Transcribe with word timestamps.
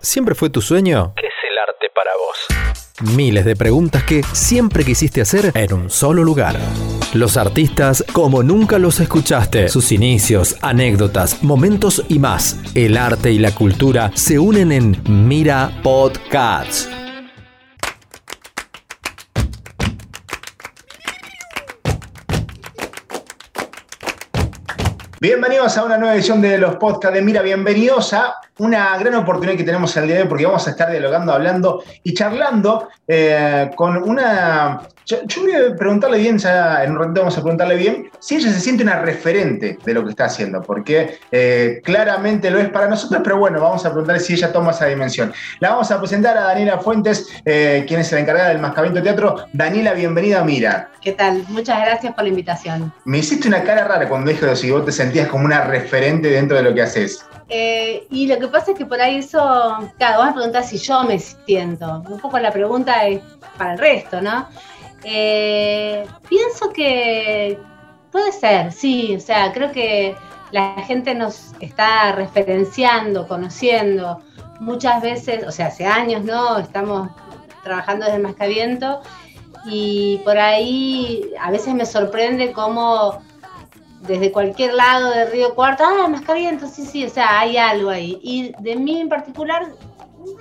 ¿Siempre 0.00 0.34
fue 0.34 0.50
tu 0.50 0.60
sueño? 0.60 1.12
¿Qué 1.16 1.26
es 1.26 1.32
el 1.50 1.58
arte 1.58 1.90
para 1.94 2.10
vos? 2.16 3.16
Miles 3.16 3.44
de 3.44 3.54
preguntas 3.54 4.02
que 4.04 4.22
siempre 4.22 4.84
quisiste 4.84 5.20
hacer 5.20 5.52
en 5.54 5.72
un 5.72 5.90
solo 5.90 6.24
lugar. 6.24 6.56
Los 7.14 7.36
artistas 7.36 8.04
como 8.12 8.42
nunca 8.42 8.78
los 8.78 9.00
escuchaste. 9.00 9.68
Sus 9.68 9.92
inicios, 9.92 10.56
anécdotas, 10.62 11.42
momentos 11.42 12.04
y 12.08 12.18
más. 12.18 12.60
El 12.74 12.96
arte 12.96 13.30
y 13.30 13.38
la 13.38 13.54
cultura 13.54 14.10
se 14.14 14.38
unen 14.38 14.72
en 14.72 15.00
Mira 15.08 15.70
Podcasts. 15.82 16.88
Bienvenidos 25.20 25.76
a 25.76 25.82
una 25.82 25.98
nueva 25.98 26.14
edición 26.14 26.40
de 26.40 26.58
los 26.58 26.76
podcasts 26.76 27.12
de 27.12 27.22
Mira, 27.22 27.42
bienvenidos 27.42 28.12
a 28.12 28.36
una 28.58 28.96
gran 28.98 29.16
oportunidad 29.16 29.56
que 29.56 29.64
tenemos 29.64 29.96
el 29.96 30.06
día 30.06 30.16
de 30.16 30.22
hoy 30.22 30.28
porque 30.28 30.46
vamos 30.46 30.64
a 30.68 30.70
estar 30.70 30.88
dialogando, 30.92 31.32
hablando 31.32 31.82
y 32.04 32.14
charlando 32.14 32.88
eh, 33.06 33.68
con 33.74 33.96
una... 33.96 34.80
Yo, 35.06 35.18
voy 35.40 35.52
a 35.52 35.74
preguntarle 35.74 36.18
bien, 36.18 36.36
ya 36.36 36.84
en 36.84 36.90
un 36.92 36.98
ratito 36.98 37.20
vamos 37.20 37.38
a 37.38 37.40
preguntarle 37.40 37.76
bien, 37.76 38.10
si 38.18 38.36
ella 38.36 38.52
se 38.52 38.60
siente 38.60 38.82
una 38.82 39.00
referente 39.00 39.78
de 39.82 39.94
lo 39.94 40.04
que 40.04 40.10
está 40.10 40.26
haciendo, 40.26 40.60
porque 40.60 41.18
eh, 41.32 41.80
claramente 41.82 42.50
lo 42.50 42.58
es 42.58 42.68
para 42.68 42.88
nosotros, 42.88 43.22
pero 43.24 43.38
bueno, 43.38 43.58
vamos 43.58 43.86
a 43.86 43.88
preguntarle 43.88 44.20
si 44.20 44.34
ella 44.34 44.52
toma 44.52 44.72
esa 44.72 44.84
dimensión. 44.84 45.32
La 45.60 45.70
vamos 45.70 45.90
a 45.90 45.98
presentar 45.98 46.36
a 46.36 46.42
Daniela 46.42 46.78
Fuentes, 46.78 47.26
eh, 47.46 47.86
quien 47.88 48.00
es 48.00 48.12
la 48.12 48.20
encargada 48.20 48.50
del 48.50 48.58
Mascabento 48.58 49.02
Teatro. 49.02 49.46
Daniela, 49.54 49.94
bienvenida 49.94 50.40
a 50.40 50.44
Mira. 50.44 50.90
¿Qué 51.00 51.12
tal? 51.12 51.42
Muchas 51.48 51.80
gracias 51.80 52.12
por 52.12 52.24
la 52.24 52.28
invitación. 52.28 52.92
Me 53.06 53.18
hiciste 53.18 53.48
una 53.48 53.62
cara 53.62 53.84
rara 53.84 54.06
cuando 54.10 54.30
dije 54.30 54.54
si 54.56 54.70
vos 54.70 54.84
te 54.84 54.92
sentías 55.08 55.28
como 55.28 55.46
una 55.46 55.62
referente 55.62 56.28
dentro 56.28 56.56
de 56.58 56.62
lo 56.62 56.74
que 56.74 56.82
haces. 56.82 57.24
Eh, 57.48 58.06
y 58.10 58.26
lo 58.26 58.38
que 58.38 58.48
pasa 58.48 58.72
es 58.72 58.78
que 58.78 58.84
por 58.84 59.00
ahí 59.00 59.18
eso, 59.18 59.38
claro, 59.96 60.18
vos 60.18 60.26
me 60.26 60.32
preguntás 60.34 60.68
si 60.68 60.76
yo 60.76 61.02
me 61.04 61.18
siento. 61.18 62.02
Un 62.06 62.20
poco 62.20 62.38
la 62.38 62.52
pregunta 62.52 63.06
es 63.06 63.22
para 63.56 63.72
el 63.72 63.78
resto, 63.78 64.20
¿no? 64.20 64.46
Eh, 65.04 66.04
pienso 66.28 66.70
que 66.70 67.58
puede 68.12 68.32
ser, 68.32 68.70
sí, 68.70 69.14
o 69.16 69.20
sea, 69.20 69.50
creo 69.52 69.72
que 69.72 70.14
la 70.50 70.74
gente 70.86 71.14
nos 71.14 71.52
está 71.60 72.12
referenciando, 72.12 73.26
conociendo. 73.26 74.20
Muchas 74.60 75.00
veces, 75.00 75.46
o 75.46 75.50
sea, 75.50 75.68
hace 75.68 75.86
años, 75.86 76.24
¿no? 76.24 76.58
Estamos 76.58 77.08
trabajando 77.62 78.04
desde 78.04 78.18
Mascaviento 78.18 79.00
y 79.64 80.20
por 80.24 80.36
ahí 80.36 81.30
a 81.40 81.50
veces 81.50 81.74
me 81.74 81.86
sorprende 81.86 82.52
cómo 82.52 83.22
desde 84.00 84.30
cualquier 84.32 84.74
lado 84.74 85.10
de 85.10 85.26
Río 85.26 85.54
Cuarto, 85.54 85.84
ah, 85.84 86.08
Mascaviento, 86.08 86.68
sí, 86.68 86.84
sí, 86.84 87.04
o 87.04 87.10
sea, 87.10 87.40
hay 87.40 87.56
algo 87.56 87.90
ahí. 87.90 88.18
Y 88.22 88.52
de 88.60 88.76
mí 88.76 89.00
en 89.00 89.08
particular, 89.08 89.66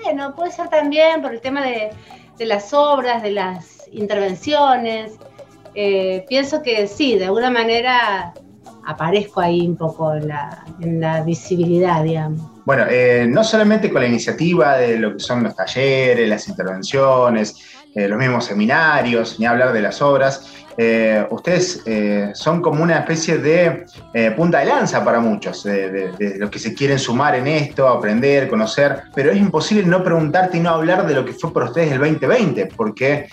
bueno, 0.04 0.36
puede 0.36 0.52
ser 0.52 0.70
también 0.70 1.22
por 1.22 1.34
el 1.34 1.42
tema 1.42 1.64
de, 1.64 1.90
las 2.46 2.74
obras, 2.74 3.24
de 3.24 3.32
las 3.32 3.88
intervenciones. 3.92 5.14
Eh, 5.74 6.26
pienso 6.28 6.62
que 6.62 6.88
sí, 6.88 7.18
de 7.18 7.26
alguna 7.26 7.50
manera 7.50 8.34
aparezco 8.86 9.42
ahí 9.42 9.68
un 9.68 9.76
poco 9.76 10.14
en 10.14 10.28
la, 11.00 11.24
visibilidad, 11.26 12.04
digamos. 12.04 12.42
Bueno, 12.66 12.86
eh, 12.90 13.26
no 13.30 13.44
solamente 13.44 13.92
con 13.92 14.02
la 14.02 14.08
iniciativa 14.08 14.78
de 14.78 14.98
lo 14.98 15.14
que 15.14 15.20
son 15.20 15.44
los 15.44 15.56
talleres, 15.56 16.28
las 16.28 16.48
intervenciones, 16.48 17.56
eh, 17.94 18.08
los 18.08 18.18
mismos 18.18 18.46
seminarios, 18.46 19.40
ni 19.40 19.46
hablar 19.46 19.74
de 19.74 19.82
las 19.82 20.02
obras, 20.02 20.57
eh, 20.78 21.25
ustedes 21.31 21.81
eh, 21.86 22.30
son 22.33 22.61
como 22.61 22.83
una 22.83 23.00
especie 23.00 23.39
de 23.39 23.86
eh, 24.14 24.31
punta 24.31 24.59
de 24.59 24.66
lanza 24.66 25.03
para 25.03 25.20
muchos, 25.20 25.64
de, 25.64 26.14
los 26.38 26.52
que 26.52 26.59
se 26.59 26.73
quieren 26.73 27.00
sumar 27.00 27.36
en 27.36 27.47
esto, 27.47 27.88
aprender, 27.88 28.47
conocer, 28.47 29.02
pero 29.16 29.31
es 29.31 29.38
imposible 29.38 29.83
no 29.83 30.03
preguntarte 30.03 30.58
y 30.58 30.59
no 30.59 30.70
hablar 30.70 31.08
de 31.08 31.16
lo 31.16 31.25
que 31.25 31.33
fue 31.33 31.52
por 31.52 31.64
ustedes 31.64 31.92
el 31.92 32.00
2020, 32.00 32.67
porque 32.67 33.28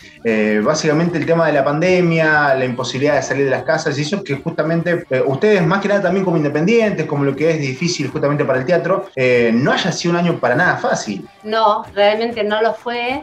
básicamente 0.62 1.18
el 1.18 1.26
tema 1.26 1.46
de 1.46 1.52
la 1.52 1.64
pandemia, 1.64 2.54
la 2.54 2.64
imposibilidad 2.64 3.16
de 3.16 3.22
salir 3.22 3.44
de 3.44 3.50
las 3.50 3.64
casas, 3.64 3.98
hizo 3.98 4.24
que 4.24 4.36
justamente 4.36 5.04
ustedes, 5.27 5.64
más 5.66 5.80
que 5.80 5.88
nada 5.88 6.02
también 6.02 6.24
como 6.24 6.36
independientes, 6.36 7.06
como 7.06 7.24
lo 7.24 7.36
que 7.36 7.50
es 7.50 7.60
difícil 7.60 8.08
justamente 8.08 8.44
para 8.44 8.60
el 8.60 8.64
teatro, 8.64 9.06
no 9.52 9.72
haya 9.72 9.92
sido 9.92 10.12
un 10.12 10.20
año 10.20 10.38
para 10.38 10.54
nada 10.54 10.77
fácil. 10.77 11.28
No, 11.42 11.84
realmente 11.94 12.42
no 12.42 12.62
lo 12.62 12.74
fue. 12.74 13.22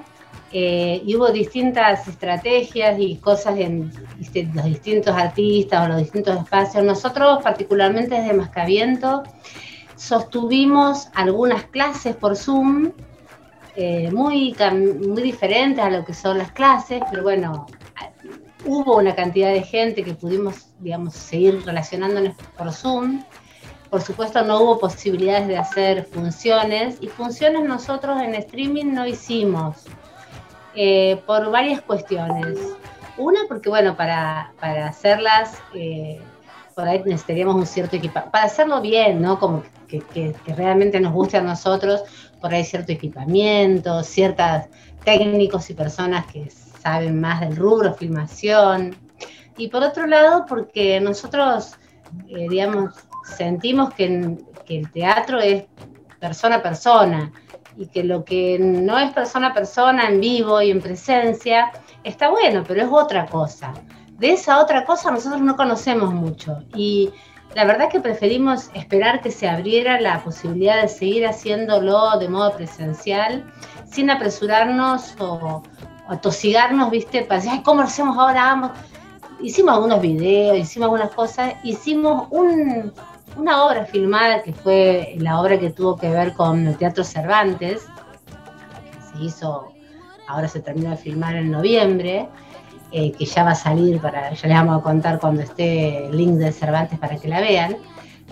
Eh, 0.54 1.02
y 1.06 1.16
hubo 1.16 1.32
distintas 1.32 2.06
estrategias 2.10 3.00
y 3.00 3.16
cosas 3.18 3.58
en 3.58 3.92
los 4.54 4.66
distintos 4.66 5.16
artistas 5.16 5.86
o 5.86 5.88
los 5.88 6.00
distintos 6.00 6.38
espacios. 6.38 6.84
Nosotros, 6.84 7.42
particularmente 7.42 8.16
desde 8.16 8.34
Mascaviento, 8.34 9.24
sostuvimos 9.96 11.08
algunas 11.14 11.64
clases 11.66 12.16
por 12.18 12.36
Zoom, 12.36 12.92
eh, 13.78 14.12
muy, 14.12 14.54
muy 15.00 15.22
diferentes 15.22 15.84
a 15.84 15.90
lo 15.90 16.04
que 16.04 16.14
son 16.14 16.38
las 16.38 16.52
clases, 16.52 17.02
pero 17.10 17.24
bueno, 17.24 17.66
hubo 18.66 18.98
una 18.98 19.16
cantidad 19.16 19.54
de 19.54 19.64
gente 19.64 20.04
que 20.04 20.16
pudimos, 20.16 20.68
digamos, 20.80 21.14
seguir 21.14 21.64
relacionándonos 21.66 22.36
por 22.58 22.74
Zoom. 22.74 23.24
Por 23.90 24.02
supuesto, 24.02 24.44
no 24.44 24.62
hubo 24.62 24.80
posibilidades 24.80 25.48
de 25.48 25.58
hacer 25.58 26.06
funciones 26.06 26.98
y 27.00 27.08
funciones 27.08 27.64
nosotros 27.64 28.22
en 28.22 28.36
streaming 28.36 28.94
no 28.94 29.08
hicimos. 29.08 29.86
Eh, 30.76 31.22
por 31.26 31.52
varias 31.52 31.82
cuestiones. 31.82 32.58
Una, 33.18 33.42
porque 33.48 33.70
bueno, 33.70 33.96
para, 33.98 34.54
para 34.60 34.88
hacerlas, 34.88 35.62
eh, 35.74 36.22
por 36.76 36.88
ahí 36.88 37.02
necesitaríamos 37.06 37.56
un 37.56 37.66
cierto 37.66 37.98
equipamiento, 37.98 38.32
para 38.32 38.46
hacerlo 38.46 38.82
bien, 38.82 39.22
¿no? 39.22 39.38
Como 39.38 39.64
que, 39.88 40.00
que, 40.00 40.34
realmente 40.56 41.00
nos 41.00 41.14
guste 41.14 41.38
a 41.38 41.42
nosotros, 41.42 42.04
por 42.40 42.54
ahí 42.54 42.64
cierto 42.64 42.94
equipamiento, 42.94 44.02
ciertos 44.04 44.64
técnicos 45.04 45.70
y 45.70 45.74
personas 45.74 46.26
que 46.28 46.50
saben 46.50 47.20
más 47.20 47.42
del 47.42 47.58
rubro, 47.58 47.94
filmación. 47.94 48.96
Y 49.58 49.68
por 49.68 49.84
otro 49.84 50.08
lado, 50.08 50.46
porque 50.48 51.02
nosotros, 51.02 51.76
eh, 52.30 52.48
digamos, 52.50 52.96
sentimos 53.26 53.94
que, 53.94 54.38
que 54.66 54.80
el 54.80 54.92
teatro 54.92 55.40
es 55.40 55.66
persona 56.20 56.58
a 56.58 56.64
persona 56.64 57.32
y 57.82 57.88
que 57.88 58.04
lo 58.04 58.24
que 58.24 58.60
no 58.60 59.00
es 59.00 59.12
persona 59.12 59.48
a 59.48 59.54
persona, 59.54 60.08
en 60.08 60.22
vivo 60.22 60.62
y 60.62 60.70
en 60.70 60.82
presencia, 60.82 61.72
está 62.04 62.30
bueno, 62.30 62.64
pero 62.68 62.84
es 62.84 62.90
otra 62.92 63.26
cosa. 63.26 63.74
De 64.20 64.34
esa 64.34 64.62
otra 64.62 64.86
cosa 64.86 65.10
nosotros 65.10 65.42
no 65.42 65.56
conocemos 65.56 66.14
mucho 66.14 66.60
y 66.76 67.10
la 67.56 67.66
verdad 67.66 67.90
que 67.90 68.00
preferimos 68.00 68.70
esperar 68.76 69.22
que 69.22 69.32
se 69.32 69.50
abriera 69.50 70.00
la 70.00 70.24
posibilidad 70.24 70.82
de 70.84 70.88
seguir 70.88 71.26
haciéndolo 71.26 72.20
de 72.20 72.30
modo 72.30 72.54
presencial 72.54 73.44
sin 73.92 74.12
apresurarnos 74.12 75.16
o, 75.20 75.64
atosigarnos, 76.08 76.92
¿viste? 76.92 77.24
Para 77.24 77.42
decir, 77.42 77.64
¿cómo 77.64 77.82
lo 77.82 77.88
hacemos 77.88 78.18
ahora? 78.18 78.44
Vamos. 78.44 78.72
Hicimos 79.42 79.74
algunos 79.74 80.02
videos, 80.02 80.58
hicimos 80.58 80.86
algunas 80.86 81.10
cosas, 81.12 81.56
hicimos 81.64 82.28
un, 82.30 82.94
una 83.36 83.64
obra 83.66 83.86
filmada 83.86 84.44
que 84.44 84.54
fue 84.54 85.16
la 85.18 85.40
obra 85.40 85.60
que 85.60 85.70
tuvo 85.70 85.96
que 85.96 86.10
ver 86.10 86.34
con 86.34 86.68
el 86.68 86.78
Teatro 86.78 87.04
Cervantes, 87.04 87.86
que 87.86 89.18
se 89.18 89.24
hizo, 89.24 89.72
ahora 90.28 90.48
se 90.48 90.60
terminó 90.60 90.92
de 90.92 90.98
filmar 90.98 91.36
en 91.36 91.52
noviembre, 91.52 92.28
eh, 92.92 93.12
que 93.14 93.26
ya 93.26 93.44
va 93.44 93.52
a 93.52 93.56
salir 93.56 94.02
para, 94.02 94.34
ya 94.34 94.48
les 94.48 94.58
vamos 94.58 94.80
a 94.80 94.84
contar 94.84 95.20
cuando 95.20 95.42
esté 95.42 96.08
el 96.08 96.18
link 96.18 96.34
de 96.34 96.52
Cervantes 96.52 97.00
para 97.00 97.16
que 97.18 97.28
la 97.28 97.40
vean, 97.40 97.78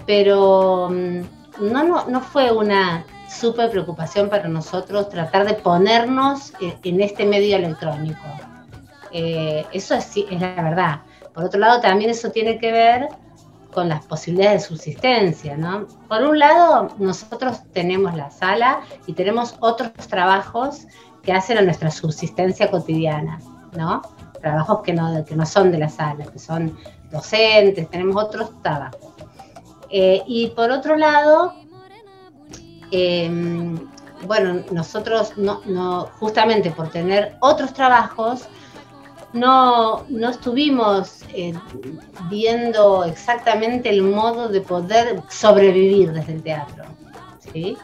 pero 0.06 0.90
mm, 0.90 1.72
no, 1.72 1.84
no, 1.84 2.06
no 2.08 2.22
fue 2.22 2.52
una 2.52 3.06
súper 3.30 3.70
preocupación 3.70 4.30
para 4.30 4.48
nosotros 4.48 5.10
tratar 5.10 5.46
de 5.48 5.54
ponernos 5.54 6.54
en 6.60 7.02
este 7.02 7.26
medio 7.26 7.56
electrónico. 7.58 8.26
Eh, 9.12 9.66
eso 9.72 9.96
es, 9.96 10.12
es 10.18 10.42
la 10.42 10.62
verdad. 10.62 11.02
Por 11.34 11.46
otro 11.46 11.60
lado, 11.60 11.80
también 11.80 12.10
eso 12.10 12.32
tiene 12.32 12.58
que 12.58 12.72
ver 12.72 13.10
con 13.80 13.88
las 13.88 14.06
posibilidades 14.06 14.64
de 14.64 14.68
subsistencia, 14.68 15.56
¿no? 15.56 15.88
Por 16.10 16.22
un 16.24 16.38
lado, 16.38 16.90
nosotros 16.98 17.60
tenemos 17.72 18.14
la 18.14 18.30
sala 18.30 18.82
y 19.08 19.14
tenemos 19.14 19.56
otros 19.62 19.94
trabajos 20.10 20.86
que 21.24 21.32
hacen 21.32 21.58
a 21.58 21.62
nuestra 21.62 21.90
subsistencia 21.90 22.70
cotidiana, 22.70 23.40
¿no? 23.78 24.02
Trabajos 24.42 24.82
que 24.82 24.92
no, 24.92 25.24
que 25.24 25.34
no 25.34 25.46
son 25.46 25.72
de 25.72 25.78
la 25.78 25.88
sala, 25.88 26.26
que 26.26 26.40
son 26.40 26.78
docentes, 27.10 27.90
tenemos 27.90 28.22
otros 28.22 28.52
trabajos. 28.62 29.14
Eh, 29.90 30.24
y 30.28 30.48
por 30.48 30.72
otro 30.72 30.98
lado, 30.98 31.54
em, 32.92 33.80
bueno, 34.28 34.62
nosotros 34.74 35.38
no, 35.38 35.62
no, 35.68 36.10
justamente 36.20 36.70
por 36.72 36.90
tener 36.90 37.38
otros 37.40 37.74
trabajos, 37.74 38.50
no, 39.34 40.06
no 40.10 40.30
estuvimos 40.30 41.24
eh, 41.34 41.54
viendo 42.30 43.04
exactamente 43.04 43.90
el 43.90 44.02
modo 44.02 44.50
de 44.50 44.62
poder 44.62 45.22
sobrevivir 45.30 46.12
desde 46.12 46.34
el 46.34 46.44
teatro. 46.44 46.86
¿sí? 47.54 47.78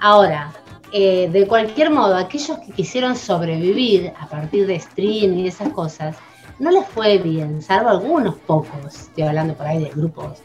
Ahora, 0.00 0.52
eh, 0.92 1.28
de 1.30 1.46
cualquier 1.46 1.90
modo, 1.90 2.16
aquellos 2.16 2.58
que 2.58 2.72
quisieron 2.72 3.14
sobrevivir 3.14 4.12
a 4.18 4.26
partir 4.26 4.66
de 4.66 4.80
stream 4.80 5.38
y 5.38 5.48
esas 5.48 5.68
cosas, 5.70 6.16
no 6.58 6.70
les 6.70 6.86
fue 6.88 7.18
bien, 7.18 7.62
salvo 7.62 7.90
algunos 7.90 8.34
pocos, 8.34 8.84
estoy 8.86 9.24
hablando 9.24 9.54
por 9.54 9.66
ahí 9.66 9.82
de 9.82 9.90
grupos, 9.90 10.38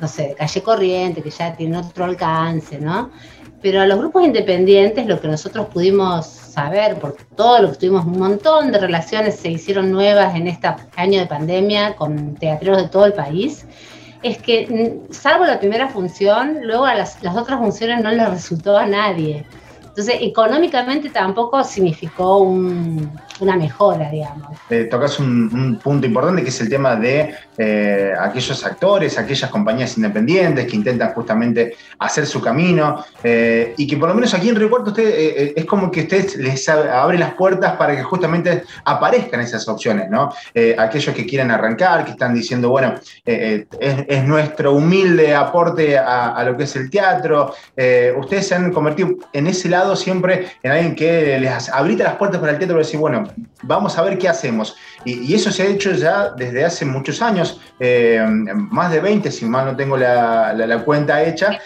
no 0.00 0.08
sé, 0.08 0.28
de 0.28 0.34
calle 0.34 0.62
corriente, 0.62 1.22
que 1.22 1.30
ya 1.30 1.54
tienen 1.54 1.76
otro 1.76 2.04
alcance, 2.04 2.78
¿no? 2.80 3.10
Pero 3.62 3.80
a 3.80 3.86
los 3.86 3.98
grupos 3.98 4.24
independientes, 4.24 5.06
lo 5.06 5.20
que 5.20 5.28
nosotros 5.28 5.66
pudimos 5.66 6.26
saber, 6.26 6.98
porque 6.98 7.24
todo 7.36 7.60
lo 7.60 7.70
que 7.70 7.76
tuvimos, 7.76 8.06
un 8.06 8.18
montón 8.18 8.72
de 8.72 8.78
relaciones 8.78 9.36
se 9.36 9.50
hicieron 9.50 9.90
nuevas 9.90 10.34
en 10.34 10.48
este 10.48 10.68
año 10.96 11.20
de 11.20 11.26
pandemia 11.26 11.94
con 11.94 12.34
teatreros 12.36 12.78
de 12.82 12.88
todo 12.88 13.06
el 13.06 13.12
país, 13.12 13.66
es 14.22 14.38
que 14.38 15.00
salvo 15.10 15.44
la 15.44 15.58
primera 15.58 15.88
función, 15.88 16.58
luego 16.62 16.84
a 16.84 16.94
las, 16.94 17.22
las 17.22 17.36
otras 17.36 17.58
funciones 17.58 18.02
no 18.02 18.10
les 18.10 18.28
resultó 18.28 18.76
a 18.76 18.86
nadie. 18.86 19.46
Entonces, 19.90 20.18
económicamente 20.20 21.10
tampoco 21.10 21.64
significó 21.64 22.38
una 22.38 23.56
mejora, 23.56 24.08
digamos. 24.08 24.56
Eh, 24.70 24.84
tocas 24.84 25.18
un, 25.18 25.80
punto 25.82 26.06
importante 26.06 26.42
que 26.42 26.50
es 26.50 26.60
el 26.60 26.68
tema 26.68 26.94
de 26.94 27.34
eh, 27.62 28.14
aquellos 28.18 28.64
actores, 28.64 29.18
aquellas 29.18 29.50
compañías 29.50 29.94
independientes 29.98 30.66
que 30.66 30.76
intentan 30.76 31.12
justamente 31.12 31.76
hacer 31.98 32.24
su 32.24 32.40
camino 32.40 33.04
eh, 33.22 33.74
y 33.76 33.86
que 33.86 33.98
por 33.98 34.08
lo 34.08 34.14
menos 34.14 34.32
aquí 34.32 34.48
en 34.48 34.56
Río 34.56 34.70
Cuarto 34.70 34.90
usted, 34.90 35.52
es 35.54 35.64
como 35.66 35.90
que 35.90 36.00
usted 36.00 36.36
les 36.36 36.66
abre 36.70 37.18
las 37.18 37.34
puertas 37.34 37.76
para 37.76 37.94
que 37.94 38.02
justamente 38.02 38.62
aparezcan 38.86 39.40
esas 39.40 39.68
opciones, 39.68 40.08
¿no? 40.08 40.32
aquellos 40.78 41.14
que 41.14 41.26
quieren 41.26 41.50
arrancar, 41.50 42.06
que 42.06 42.12
están 42.12 42.32
diciendo, 42.32 42.70
bueno, 42.70 42.94
es, 43.26 44.24
nuestro 44.24 44.72
humilde 44.72 45.34
aporte 45.34 45.98
a, 45.98 46.42
lo 46.44 46.56
que 46.56 46.64
es 46.64 46.74
el 46.76 46.88
teatro, 46.88 47.54
ustedes 48.16 48.48
se 48.48 48.54
han 48.54 48.72
convertido 48.72 49.16
en 49.34 49.46
ese 49.46 49.68
lado 49.68 49.96
siempre 49.96 50.46
en 50.62 50.72
alguien 50.72 50.94
que 50.94 51.38
les 51.38 51.68
abrita 51.68 52.04
las 52.04 52.16
puertas 52.16 52.40
para 52.40 52.52
el 52.52 52.58
teatro 52.58 52.76
y 52.76 52.78
decir, 52.78 52.98
bueno, 52.98 53.24
vamos 53.62 53.98
a 53.98 54.02
ver 54.02 54.18
qué 54.18 54.28
hacemos. 54.28 54.76
Y, 55.04 55.34
eso 55.34 55.50
se 55.50 55.62
ha 55.62 55.66
hecho 55.66 55.92
ya 55.92 56.30
desde 56.30 56.64
hace 56.64 56.84
muchos 56.84 57.22
años, 57.22 57.49
eh, 57.78 58.24
más 58.26 58.90
de 58.92 59.00
20, 59.00 59.30
si 59.30 59.46
mal 59.46 59.66
no 59.66 59.76
tengo 59.76 59.96
la, 59.96 60.82
cuenta 60.84 61.22
hecha. 61.22 61.58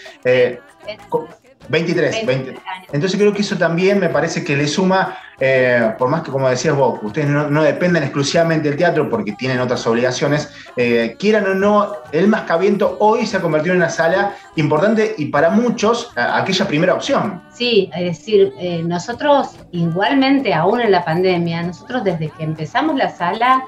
23, 1.68 2.14
eh, 2.14 2.22
20. 2.26 2.54
Entonces 2.92 3.18
creo 3.18 3.32
que 3.32 3.42
eso 3.42 3.56
también 3.56 3.98
me 3.98 4.08
parece 4.08 4.44
que 4.44 4.56
le 4.56 4.66
suma 4.66 5.18
eh, 5.40 5.92
por 5.98 6.08
más 6.08 6.22
que 6.22 6.30
como 6.30 6.48
decías 6.48 6.76
vos, 6.76 7.00
ustedes 7.02 7.28
no, 7.28 7.62
dependen 7.62 8.02
exclusivamente 8.02 8.68
del 8.68 8.78
teatro 8.78 9.10
porque 9.10 9.32
tienen 9.32 9.58
otras 9.60 9.84
obligaciones, 9.86 10.50
eh, 10.76 11.16
quieran 11.18 11.46
o 11.46 11.54
no, 11.54 11.92
el 12.12 12.28
Mascaviento 12.28 12.96
hoy 13.00 13.26
se 13.26 13.36
ha 13.36 13.40
convertido 13.40 13.74
en 13.74 13.80
una 13.80 13.90
sala 13.90 14.36
importante 14.56 15.14
y 15.18 15.26
para 15.26 15.50
muchos 15.50 16.12
aquella 16.16 16.68
primera 16.68 16.94
opción. 16.94 17.42
Sí, 17.52 17.90
es 17.96 18.18
decir, 18.18 18.52
eh, 18.58 18.82
nosotros 18.84 19.56
igualmente, 19.72 20.54
aún 20.54 20.80
en 20.80 20.92
la 20.92 21.04
pandemia, 21.04 21.62
nosotros 21.62 22.04
desde 22.04 22.30
que 22.30 22.44
empezamos 22.44 22.96
la 22.96 23.10
sala, 23.10 23.64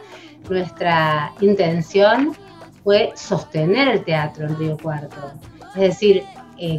nuestra 0.48 1.32
intención 1.40 2.36
fue 2.84 3.12
sostener 3.14 3.88
el 3.88 4.04
teatro 4.04 4.46
en 4.46 4.58
Río 4.58 4.76
Cuarto. 4.76 5.32
Es 5.74 5.80
decir, 5.80 6.22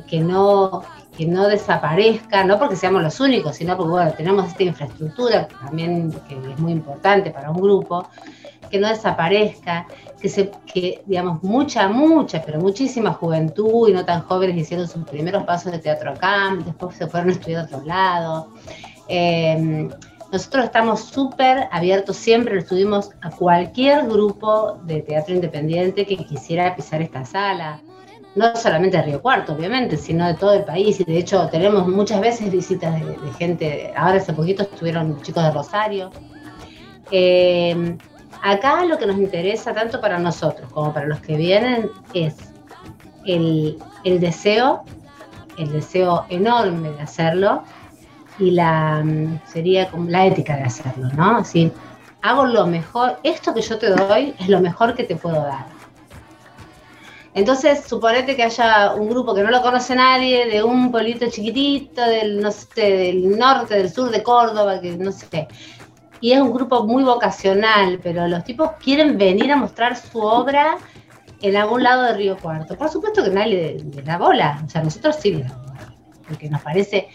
que 0.08 0.20
no 0.20 0.84
que 1.18 1.26
no 1.26 1.48
desaparezca, 1.48 2.44
no 2.44 2.60
porque 2.60 2.76
seamos 2.76 3.02
los 3.02 3.20
únicos, 3.20 3.56
sino 3.56 3.76
porque 3.76 4.18
tenemos 4.18 4.48
esta 4.48 4.62
infraestructura 4.62 5.48
también 5.48 6.12
que 6.30 6.36
es 6.36 6.60
muy 6.60 6.74
importante 6.74 7.32
para 7.32 7.50
un 7.50 7.60
grupo, 7.60 8.08
que 8.70 8.80
no 8.80 8.88
desaparezca, 8.88 9.88
que, 10.22 10.30
se, 10.30 10.52
que 10.72 11.02
digamos, 11.08 11.42
mucha, 11.42 11.88
mucha, 11.88 12.44
pero 12.44 12.60
muchísima 12.60 13.14
juventud 13.14 13.90
y 13.90 13.94
no 13.94 14.06
tan 14.06 14.22
jóvenes 14.22 14.58
hicieron 14.58 14.88
sus 14.88 15.04
primeros 15.06 15.44
pasos 15.44 15.72
de 15.72 15.80
teatro 15.80 16.12
acá, 16.12 16.56
después 16.64 16.96
se 16.96 17.08
fueron 17.08 17.30
a 17.30 17.32
estudiar 17.32 17.62
a 17.62 17.66
otro 17.66 17.82
lado. 17.84 18.54
Em, 19.08 19.90
nosotros 20.32 20.66
estamos 20.66 21.02
súper 21.02 21.68
abiertos, 21.72 22.18
siempre 22.18 22.58
estuvimos 22.58 23.12
a 23.22 23.30
cualquier 23.30 24.06
grupo 24.08 24.80
de 24.84 25.02
teatro 25.02 25.34
independiente 25.36 26.06
que 26.06 26.18
quisiera 26.18 26.76
pisar 26.76 27.02
esta 27.02 27.26
sala 27.26 27.82
no 28.38 28.56
solamente 28.56 28.98
de 28.98 29.04
Río 29.04 29.22
Cuarto, 29.22 29.54
obviamente, 29.54 29.98
sino 29.98 30.28
de 30.28 30.36
todo 30.36 30.54
el 30.54 30.64
país. 30.64 31.00
Y 31.00 31.04
de 31.04 31.18
hecho 31.18 31.50
tenemos 31.50 31.88
muchas 31.88 32.22
veces 32.22 32.52
visitas 32.52 32.94
de, 32.94 33.34
gente, 33.40 33.92
ahora 33.96 34.18
hace 34.18 34.32
poquito 34.32 34.64
estuvieron 34.64 35.20
chicos 35.24 35.44
de 35.44 35.52
Rosario. 35.52 36.12
Eh, 37.10 37.98
acá 38.44 38.86
lo 38.86 38.98
que 38.98 39.08
nos 39.08 39.18
interesa 39.18 39.74
tanto 39.74 40.00
para 40.00 40.20
nosotros 40.20 40.72
como 40.72 40.94
para 40.94 41.08
los 41.08 41.20
que 41.22 41.36
vienen 41.36 41.90
es 42.14 42.36
el, 43.26 43.80
deseo, 44.04 44.84
el 45.58 45.72
deseo 45.72 46.26
enorme 46.30 46.92
de 46.92 47.02
hacerlo 47.02 47.64
y 48.40 48.52
la 48.52 49.04
sería 49.46 49.90
como 49.90 50.10
la 50.10 50.26
ética 50.26 50.56
de 50.56 50.64
hacerlo, 50.64 51.10
¿no? 51.16 51.38
Así, 51.38 51.72
hago 52.22 52.46
lo 52.46 52.68
mejor, 52.68 53.20
esto 53.24 53.54
que 53.54 53.62
yo 53.62 53.78
te 53.78 53.90
doy 53.90 54.34
es 54.40 54.50
lo 54.50 54.60
mejor 54.60 54.96
que 54.96 55.04
te 55.04 55.16
puedo 55.16 55.42
dar 55.44 55.78
entonces, 57.38 57.84
suponete 57.86 58.36
que 58.36 58.42
haya 58.42 58.96
un 58.96 59.10
grupo 59.10 59.36
que 59.36 59.44
no 59.44 59.52
lo 59.52 59.62
conoce 59.62 59.94
nadie, 59.94 60.48
de 60.48 60.64
un 60.64 60.90
pueblito 60.90 61.30
chiquitito, 61.30 62.02
del, 62.02 62.42
no 62.42 62.50
sé, 62.50 62.82
del 62.82 63.38
norte, 63.38 63.76
del 63.76 63.92
sur 63.92 64.10
de 64.10 64.24
Córdoba, 64.24 64.82
que 64.82 64.98
no 64.98 65.12
sé. 65.12 65.48
Y 66.20 66.32
es 66.32 66.42
un 66.42 66.52
grupo 66.52 66.84
muy 66.86 67.04
vocacional, 67.04 68.00
pero 68.02 68.28
los 68.28 68.44
tipos 68.44 68.72
quieren 68.84 69.20
venir 69.20 69.52
a 69.52 69.56
mostrar 69.56 69.96
su 69.96 70.20
obra 70.20 70.80
en 71.40 71.56
algún 71.56 71.84
lado 71.84 72.06
de 72.06 72.14
Río 72.14 72.38
Cuarto. 72.38 72.76
Por 72.76 72.90
supuesto 72.90 73.24
que 73.24 73.30
nadie 73.30 73.78
le, 73.84 74.02
da 74.02 74.18
bola, 74.18 74.64
o 74.66 74.68
sea, 74.68 74.82
nosotros 74.82 75.18
sí 75.20 75.36
le 75.36 75.44
damos 75.44 75.68
bola, 75.68 75.94
porque 76.28 76.50
nos 76.50 76.64
parece 76.64 77.08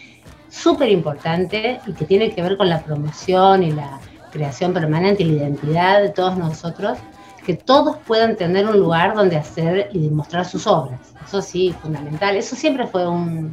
súper 0.53 0.89
importante 0.89 1.79
y 1.87 1.93
que 1.93 2.05
tiene 2.05 2.29
que 2.31 2.41
ver 2.41 2.57
con 2.57 2.67
la 2.69 2.83
promoción 2.83 3.63
y 3.63 3.71
la 3.71 3.99
creación 4.31 4.73
permanente 4.73 5.23
y 5.23 5.25
la 5.25 5.43
identidad 5.43 6.01
de 6.01 6.09
todos 6.09 6.37
nosotros 6.37 6.97
que 7.43 7.55
todos 7.55 7.97
puedan 8.07 8.37
tener 8.37 8.65
un 8.67 8.79
lugar 8.79 9.15
donde 9.15 9.35
hacer 9.35 9.89
y 9.91 9.99
demostrar 9.99 10.45
sus 10.45 10.65
obras. 10.65 11.01
Eso 11.25 11.41
sí, 11.41 11.75
fundamental. 11.81 12.37
Eso 12.37 12.55
siempre 12.55 12.87
fue 12.87 13.05
una 13.07 13.51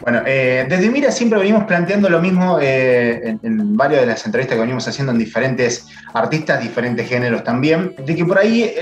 Bueno, 0.08 0.22
eh, 0.24 0.64
desde 0.66 0.88
Mira 0.88 1.12
siempre 1.12 1.38
venimos 1.38 1.64
planteando 1.64 2.08
lo 2.08 2.18
mismo 2.18 2.58
eh, 2.62 3.36
en, 3.42 3.76
varias 3.76 4.00
de 4.00 4.06
las 4.06 4.24
entrevistas 4.24 4.56
que 4.56 4.62
venimos 4.62 4.88
haciendo 4.88 5.12
en 5.12 5.18
diferentes 5.18 5.86
artistas, 6.14 6.62
diferentes 6.62 7.06
géneros 7.06 7.44
también, 7.44 7.94
de 8.02 8.16
que 8.16 8.24
por 8.24 8.38
ahí 8.38 8.74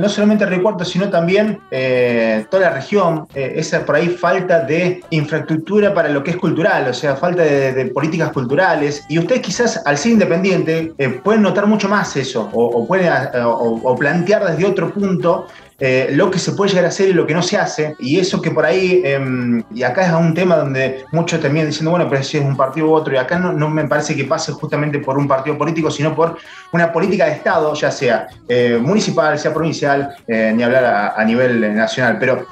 no 0.00 0.08
solamente 0.08 0.44
Río 0.46 0.64
Cuarto, 0.64 0.84
sino 0.84 1.08
también 1.10 1.60
eh, 1.70 2.44
toda 2.50 2.64
la 2.64 2.70
región, 2.70 3.24
esa 3.36 3.86
por 3.86 3.94
ahí 3.94 4.08
falta 4.08 4.64
de 4.64 5.00
infraestructura 5.10 5.94
para 5.94 6.08
lo 6.08 6.24
que 6.24 6.32
es 6.32 6.36
cultural, 6.38 6.88
o 6.88 6.92
sea, 6.92 7.14
falta 7.14 7.44
de, 7.44 7.84
políticas 7.94 8.32
culturales. 8.32 9.04
Y 9.08 9.20
ustedes 9.20 9.42
quizás 9.42 9.80
al 9.86 9.96
ser 9.96 10.10
independiente 10.10 10.92
pueden 11.22 11.42
notar 11.42 11.68
mucho 11.68 11.88
más 11.88 12.16
eso, 12.16 12.50
o, 12.52 12.84
pueden 12.84 13.12
o 13.44 13.96
plantear 13.96 14.44
desde 14.50 14.64
otro 14.64 14.92
punto 14.92 15.46
eh, 15.80 16.08
lo 16.12 16.30
que 16.30 16.38
se 16.38 16.52
puede 16.52 16.70
llegar 16.70 16.84
a 16.84 16.88
hacer 16.88 17.08
y 17.08 17.12
lo 17.12 17.26
que 17.26 17.34
no 17.34 17.42
se 17.42 17.56
hace. 17.56 17.96
Y 17.98 18.18
eso 18.18 18.40
que 18.40 18.50
por 18.50 18.64
ahí, 18.64 19.02
em, 19.04 19.62
y 19.74 19.82
acá 19.82 20.06
es 20.06 20.12
un 20.12 20.34
tema 20.34 20.56
donde 20.56 21.04
muchos 21.12 21.40
terminan 21.40 21.66
diciendo, 21.66 21.90
bueno, 21.90 22.08
pero 22.08 22.22
si 22.22 22.38
es 22.38 22.44
un 22.44 22.56
partido 22.56 22.88
u 22.88 22.92
otro, 22.92 23.12
y 23.12 23.16
acá 23.16 23.38
no, 23.38 23.68
me 23.68 23.84
parece 23.88 24.14
que 24.14 24.24
pase 24.24 24.52
justamente 24.52 24.98
por 25.00 25.18
un 25.18 25.26
partido 25.26 25.58
político, 25.58 25.90
sino 25.90 26.14
por 26.14 26.36
una 26.72 26.92
política 26.92 27.26
de 27.26 27.32
Estado, 27.32 27.74
ya 27.74 27.90
sea 27.90 28.28
eh, 28.48 28.78
municipal, 28.80 29.38
sea 29.38 29.52
provincial, 29.52 30.14
eh, 30.28 30.52
ni 30.54 30.62
hablar 30.62 31.12
a, 31.16 31.24
nivel 31.24 31.74
nacional. 31.74 32.18
Pero, 32.20 32.46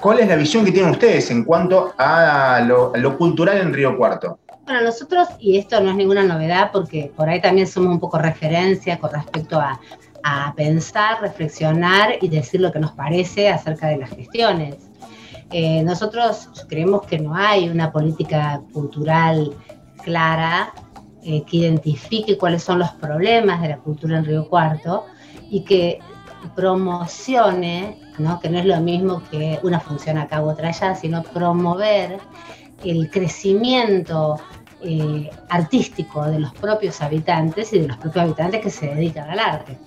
¿cuál 0.00 0.20
es 0.20 0.28
la 0.28 0.36
visión 0.36 0.64
que 0.64 0.72
tienen 0.72 0.90
ustedes 0.90 1.30
en 1.30 1.44
cuanto 1.44 1.94
a 1.98 2.60
lo, 2.66 2.92
lo 2.96 3.16
cultural 3.18 3.58
en 3.58 3.72
Río 3.72 3.96
Cuarto? 3.96 4.38
Para 4.66 4.80
nosotros, 4.80 5.28
y 5.38 5.58
esto 5.58 5.78
no 5.80 5.90
es 5.90 5.96
ninguna 5.96 6.24
novedad, 6.24 6.70
porque 6.72 7.12
por 7.14 7.28
ahí 7.28 7.40
también 7.40 7.66
somos 7.66 7.92
un 7.92 8.00
poco 8.00 8.18
referencia 8.18 8.98
con 8.98 9.12
respecto 9.12 9.60
a 9.60 9.78
a 10.26 10.54
pensar, 10.56 11.20
reflexionar 11.20 12.14
y 12.22 12.28
decir 12.28 12.62
lo 12.62 12.72
que 12.72 12.80
nos 12.80 12.92
parece 12.92 13.50
acerca 13.50 13.88
de 13.88 13.98
las 13.98 14.10
gestiones. 14.10 14.76
Eh, 15.50 15.82
nosotros 15.82 16.48
creemos 16.66 17.02
que 17.02 17.18
no 17.18 17.34
hay 17.34 17.68
una 17.68 17.92
política 17.92 18.62
cultural 18.72 19.54
clara 20.02 20.72
eh, 21.22 21.42
que 21.44 21.58
identifique 21.58 22.38
cuáles 22.38 22.62
son 22.62 22.78
los 22.78 22.90
problemas 22.92 23.60
de 23.60 23.68
la 23.68 23.76
cultura 23.76 24.16
en 24.16 24.24
Río 24.24 24.48
Cuarto 24.48 25.04
y 25.50 25.62
que 25.62 25.98
promocione, 26.56 27.98
¿no? 28.18 28.40
que 28.40 28.48
no 28.48 28.58
es 28.58 28.64
lo 28.64 28.80
mismo 28.80 29.22
que 29.30 29.60
una 29.62 29.78
función 29.78 30.16
acá 30.16 30.42
u 30.42 30.48
otra 30.48 30.68
allá, 30.68 30.94
sino 30.94 31.22
promover 31.22 32.18
el 32.82 33.10
crecimiento 33.10 34.40
eh, 34.80 35.30
artístico 35.50 36.24
de 36.24 36.40
los 36.40 36.54
propios 36.54 37.02
habitantes 37.02 37.74
y 37.74 37.80
de 37.80 37.88
los 37.88 37.98
propios 37.98 38.24
habitantes 38.24 38.62
que 38.62 38.70
se 38.70 38.86
dedican 38.86 39.28
al 39.28 39.38
arte. 39.38 39.78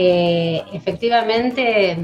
Eh, 0.00 0.62
efectivamente 0.72 1.98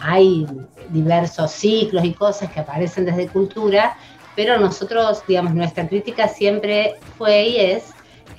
hay 0.00 0.44
diversos 0.88 1.52
ciclos 1.52 2.04
y 2.04 2.12
cosas 2.12 2.50
que 2.50 2.58
aparecen 2.58 3.04
desde 3.04 3.28
cultura, 3.28 3.96
pero 4.34 4.58
nosotros, 4.58 5.22
digamos, 5.28 5.54
nuestra 5.54 5.86
crítica 5.86 6.26
siempre 6.26 6.96
fue 7.16 7.44
y 7.44 7.56
es 7.58 7.90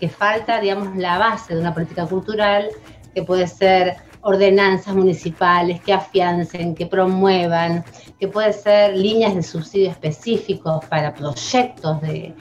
que 0.02 0.10
falta, 0.10 0.60
digamos, 0.60 0.98
la 0.98 1.18
base 1.18 1.56
de 1.56 1.62
una 1.62 1.74
política 1.74 2.06
cultural 2.08 2.68
que 3.14 3.24
puede 3.24 3.48
ser 3.48 3.96
ordenanzas 4.20 4.94
municipales 4.94 5.80
que 5.80 5.94
afiancen, 5.94 6.76
que 6.76 6.86
promuevan, 6.86 7.86
que 8.20 8.28
puede 8.28 8.52
ser 8.52 8.98
líneas 8.98 9.34
de 9.34 9.44
subsidio 9.44 9.92
específicos 9.92 10.84
para 10.88 11.14
proyectos 11.14 12.02
de, 12.02 12.36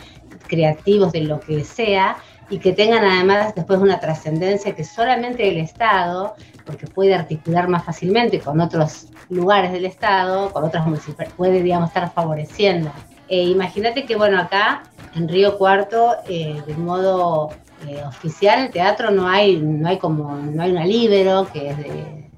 creativos 0.49 1.13
de 1.13 1.21
lo 1.21 1.39
que 1.39 1.63
sea 1.63 2.17
y 2.51 2.59
que 2.59 2.73
tengan 2.73 3.05
además 3.05 3.55
después 3.55 3.79
una 3.79 4.01
trascendencia 4.01 4.75
que 4.75 4.85
solamente 4.85 5.49
el 5.49 5.59
Estado, 5.59 6.35
porque 6.65 6.87
puede 6.87 7.15
articular 7.15 7.69
más 7.69 7.85
fácilmente 7.85 8.41
con 8.41 8.61
otros 8.61 9.09
lugares 9.29 9.73
del 9.73 9.85
Estado, 9.85 10.51
con 10.53 10.65
otras 10.65 10.87
municipalidades, 10.87 11.35
puede, 11.37 11.63
digamos, 11.63 11.89
estar 11.89 12.13
favoreciendo. 12.13 12.91
Eh, 13.29 13.45
imagínate 13.45 14.05
que, 14.05 14.17
bueno, 14.17 14.41
acá 14.41 14.85
en 15.15 15.29
Río 15.29 15.59
Cuarto, 15.59 16.17
eh, 16.29 16.63
de 16.67 16.75
modo 16.75 17.51
eh, 17.87 18.03
oficial, 18.07 18.67
el 18.67 18.71
teatro 18.71 19.11
no 19.11 19.29
hay, 19.29 19.59
no 19.59 19.89
hay 19.89 19.99
como, 19.99 20.35
no 20.35 20.63
hay 20.63 20.71
una 20.71 20.87
libero 20.87 21.47
que 21.53 21.71
es 21.71 21.77
de 21.77 22.29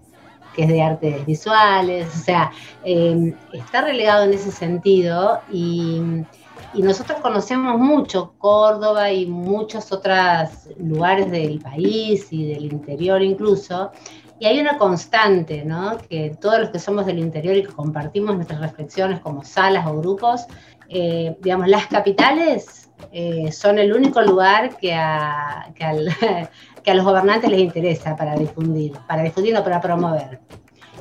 que 0.52 0.64
es 0.64 0.68
de 0.68 0.82
artes 0.82 1.24
visuales, 1.26 2.08
o 2.12 2.24
sea, 2.24 2.50
está 2.82 3.82
relegado 3.82 4.24
en 4.24 4.34
ese 4.34 4.50
sentido 4.50 5.40
y 5.48 6.24
y 6.72 6.82
nosotros 6.82 7.20
conocemos 7.20 7.78
mucho 7.78 8.34
Córdoba 8.38 9.10
y 9.10 9.26
muchos 9.26 9.90
otros 9.92 10.68
lugares 10.78 11.30
del 11.30 11.58
país 11.60 12.32
y 12.32 12.46
del 12.52 12.66
interior 12.66 13.22
incluso, 13.22 13.90
y 14.38 14.46
hay 14.46 14.58
una 14.58 14.78
constante, 14.78 15.64
¿no? 15.64 15.98
Que 16.08 16.36
todos 16.40 16.60
los 16.60 16.70
que 16.70 16.78
somos 16.78 17.04
del 17.06 17.18
interior 17.18 17.56
y 17.56 17.62
que 17.62 17.72
compartimos 17.72 18.34
nuestras 18.36 18.60
reflexiones 18.60 19.20
como 19.20 19.44
salas 19.44 19.86
o 19.86 19.96
grupos, 20.00 20.46
eh, 20.88 21.36
digamos, 21.42 21.68
las 21.68 21.86
capitales 21.88 22.90
eh, 23.12 23.52
son 23.52 23.78
el 23.78 23.92
único 23.92 24.22
lugar 24.22 24.76
que 24.76 24.94
a, 24.94 25.72
que, 25.74 25.84
a 26.90 26.94
los 26.94 27.04
gobernantes 27.04 27.50
les 27.50 27.60
interesa 27.60 28.16
para 28.16 28.34
difundir, 28.34 28.92
para 29.06 29.22
difundir, 29.22 29.54
no 29.54 29.62
para 29.62 29.80
promover. 29.80 30.40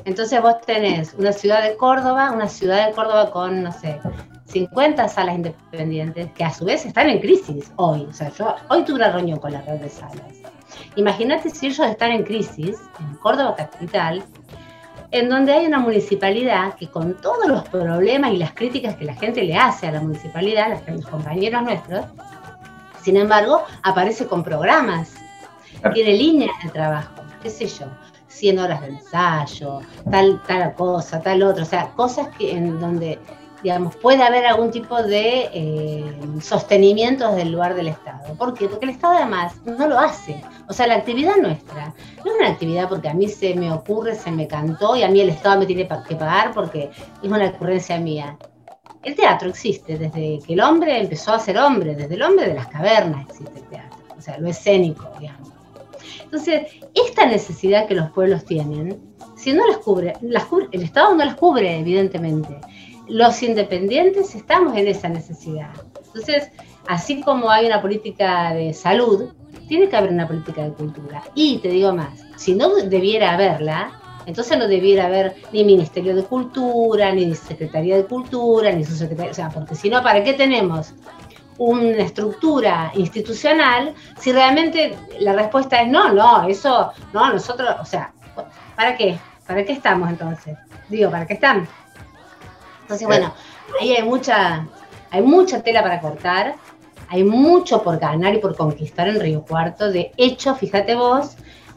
Entonces 0.04 0.40
vos 0.40 0.60
tenés 0.66 1.14
una 1.14 1.32
ciudad 1.32 1.62
de 1.62 1.76
Córdoba, 1.76 2.32
una 2.32 2.48
ciudad 2.48 2.86
de 2.86 2.92
Córdoba 2.92 3.30
con, 3.30 3.62
no 3.62 3.72
sé, 3.72 4.00
50 4.50 5.08
salas 5.08 5.36
independientes 5.36 6.30
que 6.32 6.44
a 6.44 6.52
su 6.52 6.64
vez 6.64 6.84
están 6.84 7.08
en 7.08 7.20
crisis 7.20 7.72
hoy. 7.76 8.02
O 8.08 8.12
sea, 8.12 8.30
yo 8.30 8.54
hoy 8.68 8.84
tuve 8.84 8.96
una 8.96 9.12
reunión 9.12 9.38
con 9.38 9.52
la 9.52 9.62
red 9.62 9.80
de 9.80 9.88
salas. 9.88 10.40
Imagínate 10.96 11.50
si 11.50 11.66
ellos 11.66 11.86
están 11.86 12.10
en 12.12 12.24
crisis 12.24 12.76
en 12.98 13.14
Córdoba 13.16 13.54
capital, 13.56 14.24
en 15.12 15.28
donde 15.28 15.52
hay 15.52 15.66
una 15.66 15.78
municipalidad 15.78 16.74
que 16.74 16.88
con 16.88 17.20
todos 17.20 17.46
los 17.46 17.68
problemas 17.68 18.32
y 18.32 18.36
las 18.36 18.52
críticas 18.52 18.96
que 18.96 19.04
la 19.04 19.14
gente 19.14 19.42
le 19.42 19.56
hace 19.56 19.86
a 19.88 19.92
la 19.92 20.00
municipalidad, 20.00 20.80
los 20.88 21.06
compañeros 21.06 21.62
nuestros, 21.62 22.06
sin 23.02 23.16
embargo, 23.16 23.62
aparece 23.82 24.26
con 24.26 24.44
programas, 24.44 25.14
tiene 25.94 26.12
líneas 26.12 26.54
de 26.62 26.70
trabajo, 26.70 27.22
qué 27.42 27.50
sé 27.50 27.66
yo, 27.66 27.86
100 28.28 28.58
horas 28.58 28.80
de 28.82 28.88
ensayo, 28.88 29.80
tal, 30.10 30.40
tal 30.46 30.74
cosa, 30.74 31.20
tal 31.20 31.42
otra, 31.42 31.62
o 31.62 31.66
sea, 31.66 31.88
cosas 31.90 32.28
que 32.36 32.52
en 32.52 32.78
donde 32.78 33.18
digamos, 33.62 33.96
puede 33.96 34.22
haber 34.22 34.46
algún 34.46 34.70
tipo 34.70 35.02
de 35.02 35.50
eh, 35.52 36.14
sostenimiento 36.40 37.28
desde 37.28 37.42
el 37.42 37.52
lugar 37.52 37.74
del 37.74 37.88
Estado. 37.88 38.34
¿Por 38.34 38.54
qué? 38.54 38.68
Porque 38.68 38.86
el 38.86 38.92
Estado 38.92 39.16
además 39.16 39.54
no 39.64 39.86
lo 39.86 39.98
hace. 39.98 40.42
O 40.68 40.72
sea, 40.72 40.86
la 40.86 40.96
actividad 40.96 41.36
nuestra 41.36 41.94
no 42.24 42.32
es 42.32 42.38
una 42.38 42.48
actividad 42.48 42.88
porque 42.88 43.08
a 43.08 43.14
mí 43.14 43.28
se 43.28 43.54
me 43.54 43.72
ocurre, 43.72 44.14
se 44.14 44.30
me 44.30 44.46
cantó 44.46 44.96
y 44.96 45.02
a 45.02 45.08
mí 45.08 45.20
el 45.20 45.30
Estado 45.30 45.58
me 45.58 45.66
tiene 45.66 45.88
que 46.08 46.16
pagar 46.16 46.52
porque 46.52 46.90
es 47.22 47.30
una 47.30 47.46
ocurrencia 47.46 47.98
mía. 47.98 48.38
El 49.02 49.14
teatro 49.14 49.48
existe 49.48 49.96
desde 49.98 50.40
que 50.46 50.52
el 50.52 50.60
hombre 50.60 51.00
empezó 51.00 51.32
a 51.32 51.38
ser 51.38 51.58
hombre, 51.58 51.94
desde 51.94 52.14
el 52.14 52.22
hombre 52.22 52.48
de 52.48 52.54
las 52.54 52.66
cavernas 52.66 53.26
existe 53.28 53.58
el 53.58 53.64
teatro, 53.68 53.98
o 54.16 54.20
sea, 54.20 54.38
lo 54.38 54.48
escénico, 54.48 55.08
digamos. 55.18 55.50
Entonces, 56.22 56.66
esta 56.94 57.26
necesidad 57.26 57.86
que 57.88 57.94
los 57.94 58.10
pueblos 58.10 58.44
tienen, 58.44 59.00
si 59.36 59.54
no 59.54 59.66
las 59.66 59.78
cubre, 59.78 60.12
las 60.20 60.44
cubre 60.44 60.68
el 60.72 60.82
Estado 60.82 61.14
no 61.14 61.24
las 61.24 61.34
cubre, 61.34 61.78
evidentemente 61.78 62.60
los 63.10 63.42
independientes 63.42 64.34
estamos 64.34 64.76
en 64.76 64.86
esa 64.86 65.08
necesidad. 65.08 65.70
Entonces, 66.06 66.50
así 66.86 67.20
como 67.20 67.50
hay 67.50 67.66
una 67.66 67.82
política 67.82 68.54
de 68.54 68.72
salud, 68.72 69.32
tiene 69.68 69.88
que 69.88 69.96
haber 69.96 70.10
una 70.10 70.26
política 70.26 70.62
de 70.62 70.72
cultura. 70.72 71.22
Y 71.34 71.58
te 71.58 71.68
digo 71.68 71.92
más, 71.92 72.24
si 72.36 72.54
no 72.54 72.74
debiera 72.74 73.34
haberla, 73.34 74.00
entonces 74.26 74.56
no 74.58 74.68
debiera 74.68 75.06
haber 75.06 75.34
ni 75.52 75.64
Ministerio 75.64 76.14
de 76.14 76.22
Cultura, 76.22 77.12
ni 77.12 77.34
Secretaría 77.34 77.96
de 77.96 78.04
Cultura, 78.04 78.70
ni 78.70 78.84
su 78.84 78.94
secretaría, 78.94 79.32
o 79.32 79.34
sea, 79.34 79.48
porque 79.48 79.74
si 79.74 79.90
no, 79.90 80.02
¿para 80.02 80.22
qué 80.22 80.34
tenemos 80.34 80.94
una 81.58 81.98
estructura 81.98 82.90
institucional 82.94 83.94
si 84.18 84.32
realmente 84.32 84.96
la 85.18 85.34
respuesta 85.34 85.82
es 85.82 85.88
no, 85.88 86.12
no, 86.12 86.48
eso, 86.48 86.92
no, 87.12 87.32
nosotros, 87.32 87.68
o 87.80 87.84
sea, 87.84 88.12
¿para 88.76 88.96
qué? 88.96 89.18
¿Para 89.46 89.64
qué 89.64 89.72
estamos 89.72 90.08
entonces? 90.08 90.56
Digo, 90.88 91.10
¿para 91.10 91.26
qué 91.26 91.34
están? 91.34 91.68
Entonces, 92.90 93.06
bueno, 93.06 93.32
ahí 93.80 93.94
hay 93.94 94.02
mucha, 94.02 94.66
hay 95.12 95.22
mucha 95.22 95.62
tela 95.62 95.80
para 95.80 96.00
cortar, 96.00 96.56
hay 97.06 97.22
mucho 97.22 97.84
por 97.84 98.00
ganar 98.00 98.34
y 98.34 98.38
por 98.38 98.56
conquistar 98.56 99.06
en 99.06 99.20
Río 99.20 99.44
Cuarto. 99.44 99.92
De 99.92 100.10
hecho, 100.16 100.56
fíjate 100.56 100.96
vos 100.96 101.36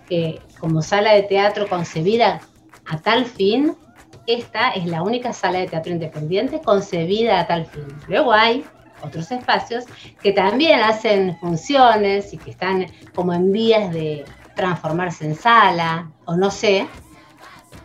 que 0.09 0.41
como 0.59 0.81
sala 0.81 1.13
de 1.13 1.21
teatro 1.21 1.69
concebida 1.69 2.41
a 2.87 2.97
tal 2.97 3.25
fin, 3.25 3.77
esta 4.25 4.71
es 4.71 4.87
la 4.87 5.03
única 5.03 5.33
sala 5.33 5.59
de 5.59 5.67
teatro 5.67 5.91
independiente 5.91 6.61
concebida 6.61 7.41
a 7.41 7.45
tal 7.45 7.67
fin. 7.67 7.85
Luego 8.07 8.33
hay 8.33 8.65
otros 9.03 9.31
espacios 9.31 9.85
que 10.19 10.31
también 10.31 10.79
hacen 10.79 11.37
funciones 11.37 12.33
y 12.33 12.37
que 12.39 12.49
están 12.49 12.87
como 13.13 13.33
en 13.33 13.51
vías 13.51 13.93
de 13.93 14.25
transformarse 14.55 15.25
en 15.25 15.35
sala, 15.35 16.09
o 16.25 16.35
no 16.35 16.49
sé, 16.49 16.87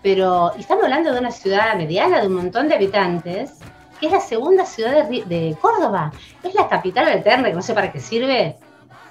pero 0.02 0.52
estamos 0.54 0.84
hablando 0.84 1.12
de 1.12 1.20
una 1.20 1.30
ciudad 1.30 1.76
mediana, 1.76 2.20
de 2.20 2.26
un 2.26 2.34
montón 2.34 2.68
de 2.68 2.74
habitantes, 2.74 3.58
que 3.98 4.06
es 4.06 4.12
la 4.12 4.20
segunda 4.20 4.64
ciudad 4.64 5.08
de, 5.08 5.56
Córdoba. 5.60 6.12
Es 6.42 6.54
la 6.54 6.68
capital 6.68 7.08
alterna, 7.08 7.48
que 7.48 7.54
no 7.54 7.62
sé 7.62 7.74
para 7.74 7.90
qué 7.90 8.00
sirve, 8.00 8.56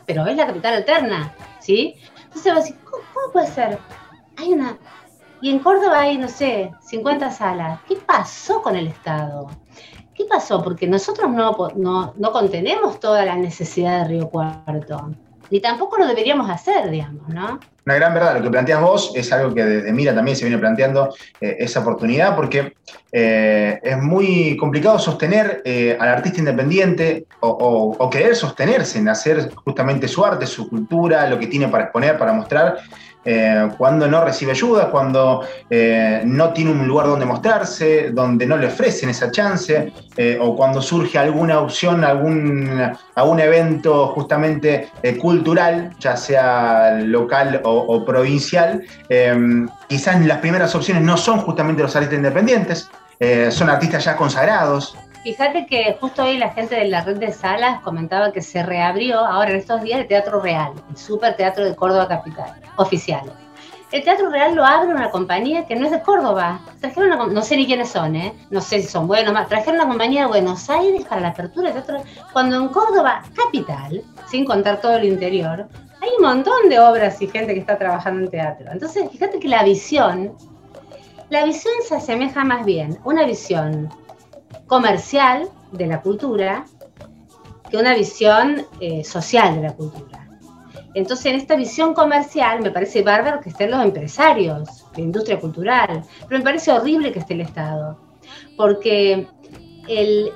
pero 0.06 0.26
es 0.26 0.36
la 0.36 0.48
capital 0.48 0.76
alterna, 0.76 1.34
¿sí? 1.60 1.96
Entonces 2.26 2.54
vos 2.54 2.64
decís, 2.64 2.80
¿cómo, 2.84 3.04
¿cómo, 3.14 3.32
puede 3.34 3.48
ser? 3.48 3.80
Hay 4.38 4.54
una... 4.54 4.78
Y 5.40 5.52
en 5.52 5.60
Córdoba 5.60 6.00
hay, 6.00 6.18
no 6.18 6.28
sé, 6.28 6.72
50 6.82 7.30
salas. 7.32 7.80
¿Qué 7.88 7.96
pasó 7.96 8.62
con 8.62 8.76
el 8.76 8.88
Estado? 8.88 9.48
¿Qué 10.16 10.26
pasó? 10.26 10.64
Porque 10.64 10.88
nosotros 10.88 11.30
no, 11.30 11.56
no, 11.76 12.14
no 12.18 12.32
contenemos 12.32 13.00
toda 13.00 13.24
la 13.24 13.36
necesidad 13.36 14.02
de 14.02 14.08
Río 14.08 14.30
Cuarto. 14.30 15.12
Ni 15.50 15.60
tampoco 15.60 15.98
lo 15.98 16.08
deberíamos 16.08 16.50
hacer, 16.50 16.90
digamos, 16.90 17.28
¿no? 17.30 17.60
una 17.88 17.96
gran 17.96 18.14
verdad. 18.14 18.36
Lo 18.36 18.44
que 18.44 18.50
planteas 18.50 18.82
vos 18.82 19.14
es 19.16 19.32
algo 19.32 19.56
que 19.56 19.64
desde 19.64 19.94
Mira 19.94 20.14
también 20.14 20.36
se 20.36 20.44
viene 20.44 20.60
planteando 20.60 21.16
eh, 21.40 21.56
esa 21.60 21.80
oportunidad, 21.80 22.36
porque 22.36 22.74
eh, 23.14 23.80
es 23.82 23.98
muy 23.98 24.58
complicado 24.58 25.00
sostener 25.00 25.62
eh, 25.64 25.98
al 25.98 26.10
artista 26.10 26.40
independiente 26.40 27.26
o, 27.40 28.10
querer 28.12 28.36
sostenerse 28.36 29.00
en 29.00 29.08
hacer 29.08 29.54
justamente 29.56 30.10
su 30.10 30.26
arte, 30.26 30.46
su 30.46 30.70
cultura, 30.70 31.30
lo 31.30 31.40
que 31.40 31.48
tiene 31.48 31.70
para 31.70 31.86
exponer, 31.86 32.18
para 32.18 32.34
mostrar, 32.34 32.78
eh, 33.30 33.72
cuando 33.78 34.08
no 34.08 34.24
recibe 34.24 34.52
ayuda, 34.54 34.90
cuando 34.90 35.46
eh, 35.70 36.22
no 36.24 36.54
tiene 36.54 36.72
un 36.72 36.88
lugar 36.88 37.08
donde 37.08 37.26
mostrarse, 37.26 38.12
donde 38.12 38.46
no 38.46 38.56
le 38.56 38.68
ofrecen 38.68 39.10
esa 39.10 39.30
chance, 39.32 39.92
eh, 40.16 40.38
o 40.40 40.56
cuando 40.56 40.82
surge 40.82 41.18
alguna 41.18 41.60
opción, 41.60 42.06
algún, 42.06 42.90
algún 43.16 43.40
evento 43.42 44.08
justamente 44.16 44.88
cultural, 45.20 45.94
ya 46.00 46.16
sea 46.16 47.02
local 47.04 47.60
o, 47.66 48.06
provincial, 48.06 48.82
quizás 49.90 50.26
las 50.26 50.38
primeras 50.38 50.74
opciones 50.74 51.04
no 51.04 51.18
son 51.18 51.40
justamente 51.40 51.84
los 51.84 51.94
artistas 51.98 52.18
independientes, 52.18 52.90
son 53.50 53.70
artistas 53.70 54.06
ya 54.06 54.16
consagrados, 54.16 54.96
Fíjate 55.28 55.66
que 55.66 55.98
justo 56.00 56.24
hoy 56.24 56.38
la 56.38 56.52
gente 56.52 56.76
de 56.76 56.88
la 56.88 57.02
red 57.02 57.18
de 57.18 57.34
salas 57.34 57.82
comentaba 57.82 58.32
que 58.32 58.42
se 58.42 58.64
reabrió 58.64 59.20
ahora 59.20 59.50
en 59.50 59.58
estos 59.58 59.82
días 59.82 60.00
el 60.00 60.08
Teatro 60.08 60.40
Real, 60.40 60.72
el 60.90 60.96
Super 60.96 61.36
Teatro 61.36 61.66
de 61.66 61.76
Córdoba 61.76 62.08
Capital, 62.08 62.54
oficial. 62.78 63.34
El 63.92 64.06
Teatro 64.06 64.30
Real 64.30 64.56
lo 64.56 64.64
abre 64.64 64.88
una 64.88 65.12
compañía 65.12 65.66
que 65.66 65.76
no 65.76 65.86
es 65.86 65.92
de 65.92 66.02
Córdoba. 66.02 66.62
Trajeron 66.80 67.34
no 67.34 67.42
sé 67.42 67.58
ni 67.58 67.66
quiénes 67.66 67.90
son, 67.90 68.16
¿eh? 68.16 68.34
no 68.52 68.62
sé 68.62 68.82
si 68.82 68.88
son 68.88 69.06
buenos, 69.06 69.34
más. 69.34 69.50
trajeron 69.50 69.82
una 69.82 69.90
compañía 69.90 70.22
de 70.22 70.28
Buenos 70.28 70.70
Aires 70.70 71.04
para 71.04 71.20
la 71.20 71.28
apertura 71.28 71.74
del 71.74 71.84
teatro. 71.84 72.06
Cuando 72.32 72.56
en 72.56 72.70
Córdoba, 72.70 73.22
capital, 73.36 74.02
sin 74.30 74.46
contar 74.46 74.80
todo 74.80 74.96
el 74.96 75.04
interior, 75.04 75.68
hay 76.02 76.10
un 76.18 76.24
montón 76.24 76.70
de 76.70 76.80
obras 76.80 77.22
y 77.22 77.28
gente 77.28 77.54
que 77.54 77.60
está 77.60 77.78
trabajando 77.78 78.24
en 78.24 78.32
teatro. 78.32 78.72
Entonces, 78.72 79.12
fíjate 79.12 79.40
que 79.40 79.50
la 79.50 79.64
visión, 79.64 80.38
la 81.30 81.44
visión 81.44 81.74
se 81.86 81.96
asemeja 81.96 82.46
más 82.46 82.64
bien, 82.64 82.98
una 83.04 83.26
visión 83.26 83.90
comercial 84.68 85.50
de 85.72 85.88
la 85.88 86.02
cultura 86.02 86.66
que 87.70 87.78
una 87.78 87.96
visión 87.96 88.66
eh, 88.80 89.04
social 89.04 89.56
de 89.56 89.62
la 89.62 89.74
cultura. 89.74 90.28
Entonces, 90.94 91.28
en 91.28 91.36
esta 91.36 91.56
visión 91.56 91.94
comercial 91.94 92.62
me 92.62 92.72
parece 92.72 93.04
bárbaro 93.04 93.42
que 93.42 93.50
estén 93.50 93.72
los 93.72 93.84
empresarios, 93.84 94.86
la 94.96 95.02
industria 95.02 95.40
cultural, 95.40 96.04
pero 96.28 96.40
me 96.40 96.44
parece 96.44 96.72
horrible 96.72 97.12
que 97.12 97.20
esté 97.20 97.34
el 97.34 97.42
Estado, 97.42 98.00
porque 98.56 99.28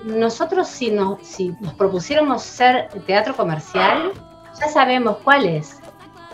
nosotros 0.05 0.67
si 0.67 0.91
nos, 0.91 1.25
si 1.25 1.49
nos 1.59 1.73
propusiéramos 1.73 2.41
ser 2.41 2.89
teatro 3.05 3.35
comercial, 3.35 4.11
ya 4.59 4.67
sabemos 4.67 5.17
cuál 5.23 5.45
es, 5.45 5.79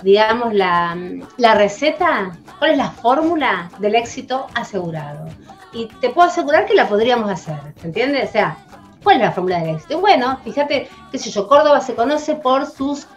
digamos, 0.04 0.54
la, 0.54 0.96
la 1.38 1.56
receta, 1.56 2.38
cuál 2.60 2.72
es 2.72 2.78
la 2.78 2.92
fórmula 2.92 3.72
del 3.80 3.96
éxito 3.96 4.48
asegurado. 4.54 5.28
Y 5.74 5.88
te 5.88 6.10
puedo 6.10 6.28
asegurar 6.28 6.66
que 6.66 6.74
la 6.74 6.88
podríamos 6.88 7.30
hacer, 7.30 7.60
¿entiendes? 7.84 8.30
O 8.30 8.32
sea, 8.32 8.58
¿cuál 9.04 9.18
es 9.18 9.24
la 9.24 9.32
fórmula 9.32 9.60
del 9.60 9.76
éxito? 9.76 10.00
Bueno, 10.00 10.40
fíjate, 10.44 10.90
qué 11.12 11.18
sé 11.18 11.30
yo, 11.30 11.48
Córdoba 11.48 11.82
se 11.82 11.94
conoce 11.94 12.36
por 12.36 12.66
sus 12.66 13.08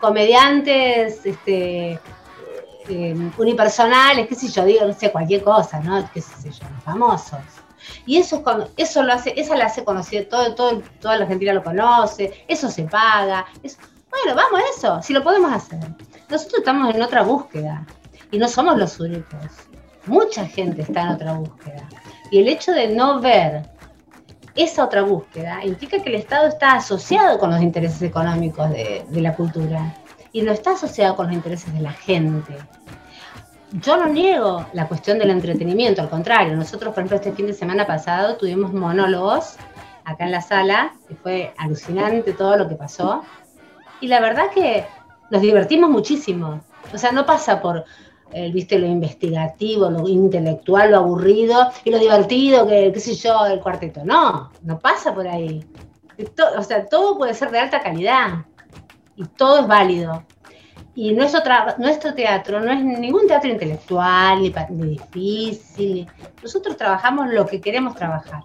comediantes, 0.00 1.24
este, 1.24 1.98
eh, 2.88 3.30
unipersonales, 3.38 4.26
qué 4.26 4.34
sé 4.34 4.48
yo, 4.48 4.64
digo, 4.64 4.84
no 4.84 4.92
sé, 4.92 5.12
cualquier 5.12 5.42
cosa, 5.44 5.78
¿no? 5.80 6.08
Qué 6.12 6.20
sé 6.20 6.50
yo, 6.50 6.66
famosos. 6.84 7.38
Y 8.06 8.18
eso, 8.18 8.42
eso 8.76 9.02
lo 9.02 9.12
hace, 9.12 9.32
esa 9.40 9.56
la 9.56 9.66
hace 9.66 9.84
conocida, 9.84 10.28
todo, 10.28 10.54
todo, 10.54 10.82
toda 11.00 11.16
la 11.16 11.22
Argentina 11.22 11.52
lo 11.52 11.62
conoce, 11.62 12.44
eso 12.48 12.68
se 12.68 12.84
paga. 12.84 13.46
bueno, 13.62 14.34
vamos 14.34 14.60
a 14.60 14.76
eso, 14.76 15.02
si 15.02 15.12
lo 15.12 15.22
podemos 15.22 15.52
hacer. 15.52 15.78
Nosotros 16.28 16.58
estamos 16.58 16.94
en 16.94 17.02
otra 17.02 17.22
búsqueda 17.22 17.86
y 18.30 18.38
no 18.38 18.48
somos 18.48 18.78
los 18.78 18.98
únicos. 18.98 19.68
Mucha 20.06 20.46
gente 20.46 20.82
está 20.82 21.02
en 21.02 21.08
otra 21.08 21.34
búsqueda. 21.34 21.88
Y 22.30 22.40
el 22.40 22.48
hecho 22.48 22.72
de 22.72 22.88
no 22.88 23.20
ver 23.20 23.62
esa 24.54 24.84
otra 24.84 25.02
búsqueda 25.02 25.64
implica 25.64 26.02
que 26.02 26.10
el 26.10 26.16
Estado 26.16 26.48
está 26.48 26.74
asociado 26.74 27.38
con 27.38 27.50
los 27.50 27.62
intereses 27.62 28.02
económicos 28.02 28.70
de, 28.70 29.04
la 29.12 29.34
cultura 29.34 29.94
y 30.32 30.42
no 30.42 30.52
está 30.52 30.72
asociado 30.72 31.16
con 31.16 31.26
los 31.26 31.34
intereses 31.34 31.72
de 31.72 31.80
la 31.80 31.92
gente. 31.92 32.54
Yo 33.72 33.96
no 33.96 34.06
niego 34.06 34.66
la 34.74 34.86
cuestión 34.88 35.18
del 35.18 35.30
entretenimiento, 35.30 36.02
al 36.02 36.10
contrario, 36.10 36.54
nosotros, 36.56 36.92
por 36.92 37.00
ejemplo, 37.00 37.16
este 37.16 37.32
fin 37.32 37.46
de 37.46 37.54
semana 37.54 37.86
pasado 37.86 38.36
tuvimos 38.36 38.72
monólogos 38.74 39.56
acá 40.04 40.24
en 40.24 40.32
la 40.32 40.42
sala, 40.42 40.92
y 41.08 41.14
fue 41.14 41.54
alucinante 41.56 42.32
todo 42.32 42.56
lo 42.56 42.68
que 42.68 42.74
pasó, 42.74 43.22
y 44.00 44.08
la 44.08 44.20
verdad 44.20 44.50
que 44.52 44.84
nos 45.30 45.40
divertimos 45.40 45.88
muchísimo. 45.88 46.60
O 46.92 46.98
sea, 46.98 47.12
no 47.12 47.24
pasa 47.24 47.62
por, 47.62 47.84
el 48.32 48.50
eh, 48.50 48.52
viste, 48.52 48.78
lo 48.78 48.86
investigativo, 48.86 49.90
lo 49.90 50.08
intelectual, 50.08 50.90
lo 50.90 50.98
aburrido 50.98 51.70
y 51.84 51.90
lo 51.90 51.98
divertido, 51.98 52.66
que, 52.66 52.90
qué 52.92 53.00
sé 53.00 53.14
yo, 53.14 53.46
el 53.46 53.60
cuarteto. 53.60 54.04
No, 54.04 54.50
no 54.62 54.78
pasa 54.78 55.14
por 55.14 55.26
ahí. 55.28 55.64
O 56.56 56.62
sea, 56.62 56.86
todo 56.86 57.18
puede 57.18 57.34
ser 57.34 57.50
de 57.50 57.58
alta 57.58 57.80
calidad 57.80 58.44
y 59.16 59.24
todo 59.24 59.60
es 59.60 59.66
válido. 59.66 60.24
Y 60.94 61.14
nuestro, 61.14 61.40
nuestro 61.78 62.14
teatro 62.14 62.60
no 62.60 62.70
es 62.70 62.82
ningún 62.84 63.26
teatro 63.26 63.50
intelectual 63.50 64.42
ni, 64.42 64.52
ni 64.70 64.88
difícil. 64.90 66.06
Nosotros 66.42 66.76
trabajamos 66.76 67.28
lo 67.32 67.46
que 67.46 67.60
queremos 67.60 67.94
trabajar, 67.94 68.42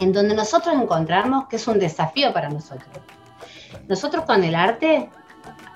en 0.00 0.12
donde 0.12 0.34
nosotros 0.34 0.74
encontramos 0.74 1.46
que 1.46 1.56
es 1.56 1.68
un 1.68 1.78
desafío 1.78 2.32
para 2.32 2.48
nosotros. 2.48 2.88
Nosotros 3.88 4.24
con 4.24 4.42
el 4.42 4.54
arte, 4.54 5.10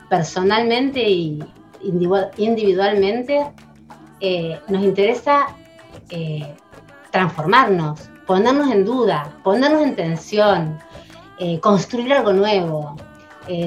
personalmente 0.08 1.00
y 1.00 1.42
individualmente, 1.82 3.46
eh, 4.20 4.58
nos 4.68 4.82
interesa 4.82 5.48
eh, 6.10 6.54
transformarnos, 7.10 8.08
ponernos 8.26 8.70
en 8.70 8.84
duda, 8.84 9.32
ponernos 9.42 9.82
en 9.82 9.96
tensión, 9.96 10.78
eh, 11.38 11.58
construir 11.60 12.12
algo 12.12 12.32
nuevo, 12.32 12.96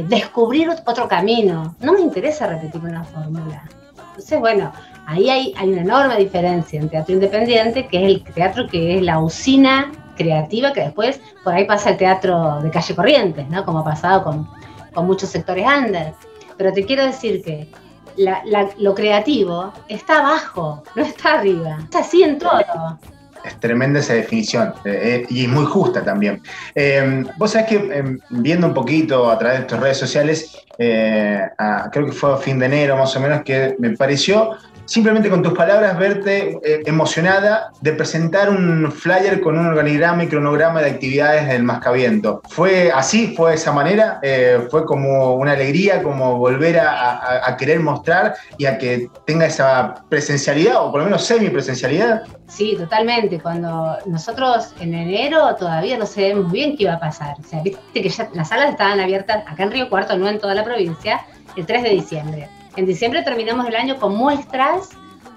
descubrir 0.08 0.70
otro 0.70 1.08
camino. 1.10 1.76
No 1.82 1.92
me 1.92 2.00
interesa 2.00 2.48
repetir 2.48 2.80
una 2.80 3.04
fórmula. 3.04 3.70
Entonces, 4.08 4.40
bueno, 4.40 4.72
ahí 5.06 5.30
hay, 5.30 5.54
hay 5.58 5.70
una 5.70 5.82
enorme 5.82 6.16
diferencia 6.16 6.80
en 6.80 6.88
teatro 6.88 7.14
independiente, 7.14 7.86
que 7.88 7.98
es 7.98 8.04
el 8.04 8.24
teatro 8.24 8.68
que 8.68 8.98
es 8.98 9.04
la 9.04 9.20
usina 9.20 9.92
creativa, 10.16 10.72
que 10.72 10.80
después 10.80 11.20
por 11.44 11.54
ahí 11.54 11.66
pasa 11.66 11.90
el 11.90 11.98
teatro 11.98 12.62
de 12.62 12.72
calle 12.72 12.96
Corrientes, 12.96 13.50
¿no? 13.50 13.66
Como 13.66 13.80
ha 13.80 13.84
pasado 13.84 14.24
con, 14.24 14.50
con 14.94 15.06
muchos 15.06 15.30
sectores 15.30 15.66
under. 15.68 16.14
Pero 16.58 16.72
te 16.72 16.86
quiero 16.86 17.06
decir 17.06 17.44
que 17.44 17.70
lo 18.18 18.96
creativo 18.96 19.74
está 19.88 20.20
abajo, 20.20 20.84
no 20.96 21.04
está 21.04 21.40
arriba. 21.40 21.78
Está 21.84 22.00
así 22.00 22.24
en 22.24 22.40
todo 22.40 22.98
es 23.46 23.60
tremenda 23.60 24.00
esa 24.00 24.14
definición 24.14 24.74
eh, 24.86 25.24
eh, 25.24 25.26
y 25.30 25.48
muy 25.48 25.66
justa 25.66 26.04
también. 26.04 26.42
Eh, 26.74 27.24
vos 27.38 27.52
sabés 27.52 27.68
que 27.68 27.76
em, 27.76 28.20
viendo 28.30 28.68
un 28.68 28.74
poquito 28.74 29.30
a 29.30 29.38
través 29.38 29.60
de 29.60 29.66
tus 29.66 29.80
redes 29.80 29.98
sociales, 29.98 30.58
creo 30.78 32.06
que 32.06 32.12
fue 32.12 32.34
a 32.34 32.38
fin 32.38 32.60
de 32.60 32.66
enero 32.66 32.98
más 32.98 33.16
o 33.16 33.20
menos, 33.20 33.44
que 33.44 33.76
me 33.80 33.92
pareció 33.92 34.52
simplemente 34.86 35.30
con 35.30 35.42
tus 35.42 35.54
palabras 35.54 35.98
verte 35.98 36.58
eh, 36.64 36.82
emocionada 36.86 37.72
de 37.82 37.94
presentar 37.94 38.50
un 38.50 38.92
flyer 38.92 39.42
con 39.42 39.58
un 39.58 39.68
organigrama 39.68 40.24
y 40.24 40.28
cronograma 40.28 40.82
de 40.82 40.92
actividades 40.92 41.48
del 41.48 41.64
Mascaviento. 41.64 42.42
¿Fue 42.50 42.92
así? 42.92 43.36
¿Fue 43.36 43.52
de 43.52 43.56
esa 43.56 43.72
manera? 43.72 44.20
Eh, 44.22 44.68
¿Fue 44.70 44.86
como 44.86 45.36
una 45.36 45.54
alegría, 45.54 46.02
como 46.04 46.38
volver 46.38 46.80
a, 46.80 47.56
querer 47.58 47.80
mostrar 47.80 48.36
y 48.58 48.66
a 48.66 48.78
que 48.78 49.10
tenga 49.26 49.46
esa 49.46 50.04
presencialidad 50.10 50.84
o 50.84 50.92
por 50.92 51.00
lo 51.00 51.06
menos 51.06 51.24
semi-presencialidad? 51.24 52.24
Sí, 52.48 52.76
totalmente. 52.78 53.40
Cuando 53.40 53.98
nosotros 54.06 54.74
en 54.80 54.94
enero 54.94 55.56
todavía 55.56 55.98
no 55.98 56.06
sabemos 56.06 56.52
bien 56.52 56.76
qué 56.76 56.84
iba 56.84 56.94
a 56.94 57.00
pasar. 57.00 57.36
O 57.40 57.48
sea, 57.48 57.62
viste 57.62 57.82
que 57.94 58.10
ya 58.10 58.30
las 58.34 58.50
salas 58.50 58.72
estaban 58.72 59.00
abiertas 59.00 59.44
acá 59.48 59.64
en 59.64 59.72
Río 59.72 59.90
Cuarto, 59.90 60.18
no 60.18 60.28
en 60.28 60.40
toda 60.40 60.54
la 60.54 60.64
provincia, 60.64 61.22
el 61.56 61.66
3 61.66 61.84
de 61.84 61.90
diciembre. 61.90 62.50
En 62.76 62.86
diciembre 62.86 63.24
terminamos 63.24 63.68
el 63.68 63.76
año 63.76 63.98
con 63.98 64.16
muestras 64.16 64.90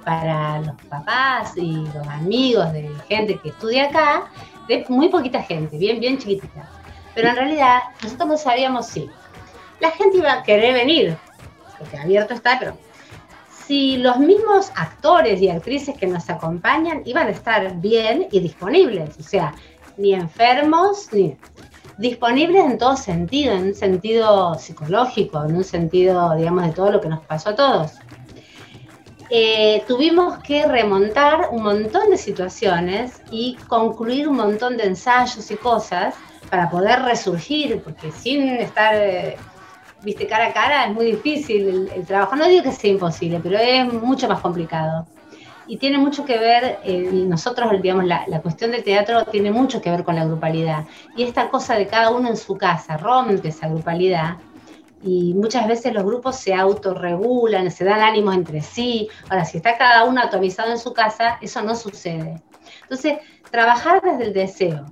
para 0.05 0.61
los 0.61 0.75
papás 0.89 1.57
y 1.57 1.73
los 1.95 2.07
amigos 2.09 2.73
de 2.73 2.91
gente 3.09 3.39
que 3.41 3.51
estudia 3.51 3.87
acá, 3.87 4.31
de 4.67 4.85
muy 4.89 5.09
poquita 5.09 5.43
gente, 5.43 5.79
bien, 5.79 6.01
bien 6.01 6.19
chiquitita. 6.19 6.69
Pero 7.15 7.29
en 7.29 7.37
realidad 7.37 7.81
nosotros 8.03 8.29
no 8.29 8.37
sabíamos 8.39 8.87
si 8.87 9.09
la 9.81 9.91
gente 9.93 10.19
iba 10.19 10.33
a 10.33 10.43
querer 10.43 10.75
venir, 10.75 11.17
porque 11.79 11.97
abierto 11.97 12.35
está, 12.35 12.59
pero 12.59 12.77
si 13.67 13.99
los 13.99 14.19
mismos 14.19 14.73
actores 14.75 15.41
y 15.41 15.49
actrices 15.49 15.97
que 15.97 16.07
nos 16.07 16.29
acompañan 16.29 17.03
iban 17.05 17.29
a 17.29 17.31
estar 17.31 17.77
bien 17.77 18.27
y 18.33 18.41
disponibles, 18.41 19.17
o 19.19 19.23
sea, 19.23 19.55
ni 19.97 20.15
enfermos, 20.15 21.13
ni 21.13 21.37
disponibles 21.99 22.65
en 22.65 22.79
todo 22.79 22.97
sentido, 22.97 23.53
en 23.55 23.69
un 23.69 23.75
sentido 23.75 24.55
psicológico, 24.55 25.45
en 25.45 25.57
un 25.57 25.65
sentido, 25.65 26.35
digamos, 26.37 26.65
de 26.65 26.73
todo 26.73 26.93
lo 26.93 27.01
que 27.01 27.09
nos 27.09 27.21
pasó 27.27 27.51
a 27.51 27.57
todos. 27.57 27.93
Eh, 29.31 29.83
tuvimos 29.87 30.39
que 30.39 30.67
remontar 30.67 31.49
un 31.51 31.63
montón 31.63 32.11
de 32.11 32.17
situaciones 32.17 33.21
y 33.31 33.57
concluir 33.67 34.27
un 34.27 34.37
montón 34.37 34.77
de 34.79 34.85
ensayos 34.85 35.51
y 35.51 35.57
cosas 35.57 36.15
para 36.49 36.71
poder 36.71 37.03
resurgir, 37.03 37.83
porque 37.83 38.11
sin 38.11 38.49
estar, 38.49 38.95
eh, 38.95 39.37
viste, 40.03 40.27
cara 40.27 40.47
a 40.47 40.53
cara 40.55 40.87
es 40.87 40.95
muy 40.95 41.07
difícil 41.07 41.91
el 41.95 42.07
trabajo. 42.07 42.37
No 42.37 42.47
digo 42.47 42.63
que 42.63 42.73
sea 42.73 42.91
imposible, 42.91 43.41
pero 43.43 43.59
es 43.59 43.93
mucho 43.93 44.29
más 44.29 44.41
complicado 44.41 45.07
y 45.69 45.77
tiene 45.77 45.99
mucho 45.99 46.25
que 46.25 46.39
ver, 46.39 46.79
eh, 46.83 47.11
nosotros, 47.13 47.71
digamos, 47.83 48.07
la, 48.07 48.41
cuestión 48.43 48.71
del 48.71 48.83
teatro 48.83 49.27
tiene 49.27 49.53
mucho 49.53 49.83
que 49.83 49.91
ver 49.91 50.03
con 50.03 50.17
la 50.17 50.25
grupalidad. 50.25 50.87
Y 51.15 51.23
esta 51.23 51.51
cosa 51.51 51.77
de 51.77 51.87
cada 51.87 52.11
uno 52.11 52.29
en 52.29 52.39
su 52.39 52.57
casa 52.57 52.97
rompe 52.97 53.49
esa 53.49 53.69
grupalidad. 53.69 54.39
Y 55.03 55.35
muchas 55.35 55.69
veces 55.69 55.93
los 55.93 56.05
grupos 56.05 56.37
se 56.37 56.55
autorregulan, 56.55 57.71
se 57.71 57.85
dan 57.85 58.01
ánimos 58.01 58.35
entre 58.35 58.63
sí. 58.63 59.09
Ahora, 59.29 59.45
si 59.45 59.59
está 59.59 59.77
cada 59.77 60.05
uno 60.05 60.23
atomizado 60.23 60.73
en 60.73 60.79
su 60.79 60.95
casa, 60.95 61.39
eso 61.43 61.61
no 61.63 61.77
sucede. 61.77 62.43
Entonces, 62.83 63.19
trabajar 63.51 64.01
desde 64.03 64.25
el 64.25 64.33
deseo 64.33 64.87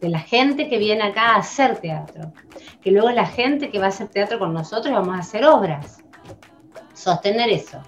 de 0.00 0.08
la 0.08 0.20
gente 0.20 0.68
que 0.68 0.78
viene 0.78 1.02
acá 1.02 1.34
a 1.34 1.36
hacer 1.36 1.78
teatro, 1.78 2.32
que 2.80 2.92
luego 2.92 3.08
es 3.08 3.16
la 3.16 3.26
gente 3.26 3.70
que 3.70 3.78
va 3.78 3.86
a 3.86 3.88
hacer 3.88 4.08
teatro 4.08 4.38
con 4.38 4.54
nosotros 4.54 4.86
y 4.86 4.94
vamos 4.94 5.16
a 5.16 5.20
hacer 5.20 5.44
obras. 5.44 6.02
Sostener 6.94 7.50
eso. 7.50 7.82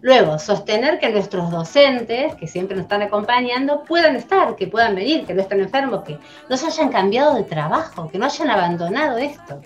Luego, 0.00 0.38
sostener 0.38 0.98
que 0.98 1.10
nuestros 1.10 1.50
docentes, 1.50 2.34
que 2.36 2.46
siempre 2.46 2.76
nos 2.76 2.84
están 2.84 3.02
acompañando, 3.02 3.84
puedan 3.84 4.16
estar, 4.16 4.56
que 4.56 4.66
puedan 4.66 4.94
venir, 4.94 5.26
que 5.26 5.34
no 5.34 5.42
estén 5.42 5.60
enfermos, 5.60 6.04
que 6.04 6.18
no 6.48 6.56
se 6.56 6.66
hayan 6.66 6.90
cambiado 6.90 7.34
de 7.34 7.42
trabajo, 7.42 8.08
que 8.08 8.18
no 8.18 8.24
hayan 8.24 8.50
abandonado 8.50 9.18
esto. 9.18 9.60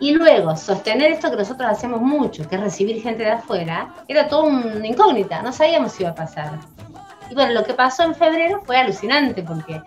Y 0.00 0.12
luego, 0.12 0.56
sostener 0.56 1.12
esto 1.12 1.30
que 1.30 1.38
nosotros 1.38 1.68
hacemos 1.68 2.00
mucho, 2.00 2.48
que 2.48 2.56
es 2.56 2.60
recibir 2.60 3.02
gente 3.02 3.24
de 3.24 3.32
afuera, 3.32 3.94
era 4.06 4.28
todo 4.28 4.44
una 4.44 4.86
incógnita, 4.86 5.42
no 5.42 5.52
sabíamos 5.52 5.92
si 5.92 6.02
iba 6.02 6.10
a 6.10 6.14
pasar. 6.14 6.58
Y 7.30 7.34
bueno, 7.34 7.52
lo 7.52 7.64
que 7.64 7.74
pasó 7.74 8.04
en 8.04 8.14
febrero 8.14 8.62
fue 8.64 8.76
alucinante, 8.76 9.42
porque 9.42 9.82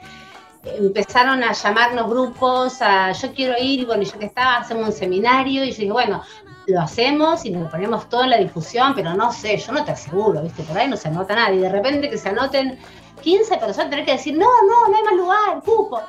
empezaron 0.63 1.43
a 1.43 1.53
llamarnos 1.53 2.09
grupos, 2.09 2.81
a 2.81 3.11
yo 3.13 3.33
quiero 3.33 3.55
ir, 3.57 3.81
y 3.81 3.85
bueno, 3.85 4.03
yo 4.03 4.19
que 4.19 4.25
estaba, 4.25 4.57
hacemos 4.57 4.87
un 4.87 4.93
seminario, 4.93 5.63
y 5.63 5.71
yo 5.71 5.77
dije, 5.77 5.91
bueno, 5.91 6.23
lo 6.67 6.81
hacemos 6.81 7.45
y 7.45 7.51
nos 7.51 7.71
ponemos 7.71 8.07
todo 8.09 8.23
en 8.23 8.29
la 8.31 8.37
difusión, 8.37 8.93
pero 8.95 9.13
no 9.13 9.31
sé, 9.31 9.57
yo 9.57 9.71
no 9.71 9.83
te 9.83 9.91
aseguro, 9.91 10.41
¿viste? 10.41 10.63
Por 10.63 10.77
ahí 10.77 10.87
no 10.87 10.97
se 10.97 11.07
anota 11.07 11.35
nadie. 11.35 11.61
De 11.61 11.69
repente 11.69 12.09
que 12.09 12.17
se 12.17 12.29
anoten 12.29 12.77
15 13.21 13.57
personas, 13.57 13.89
tener 13.89 14.05
que 14.05 14.13
decir, 14.13 14.37
no, 14.37 14.47
no, 14.67 14.89
no 14.89 14.97
hay 14.97 15.03
más 15.03 15.15
lugar, 15.15 15.63
cupo. 15.63 16.01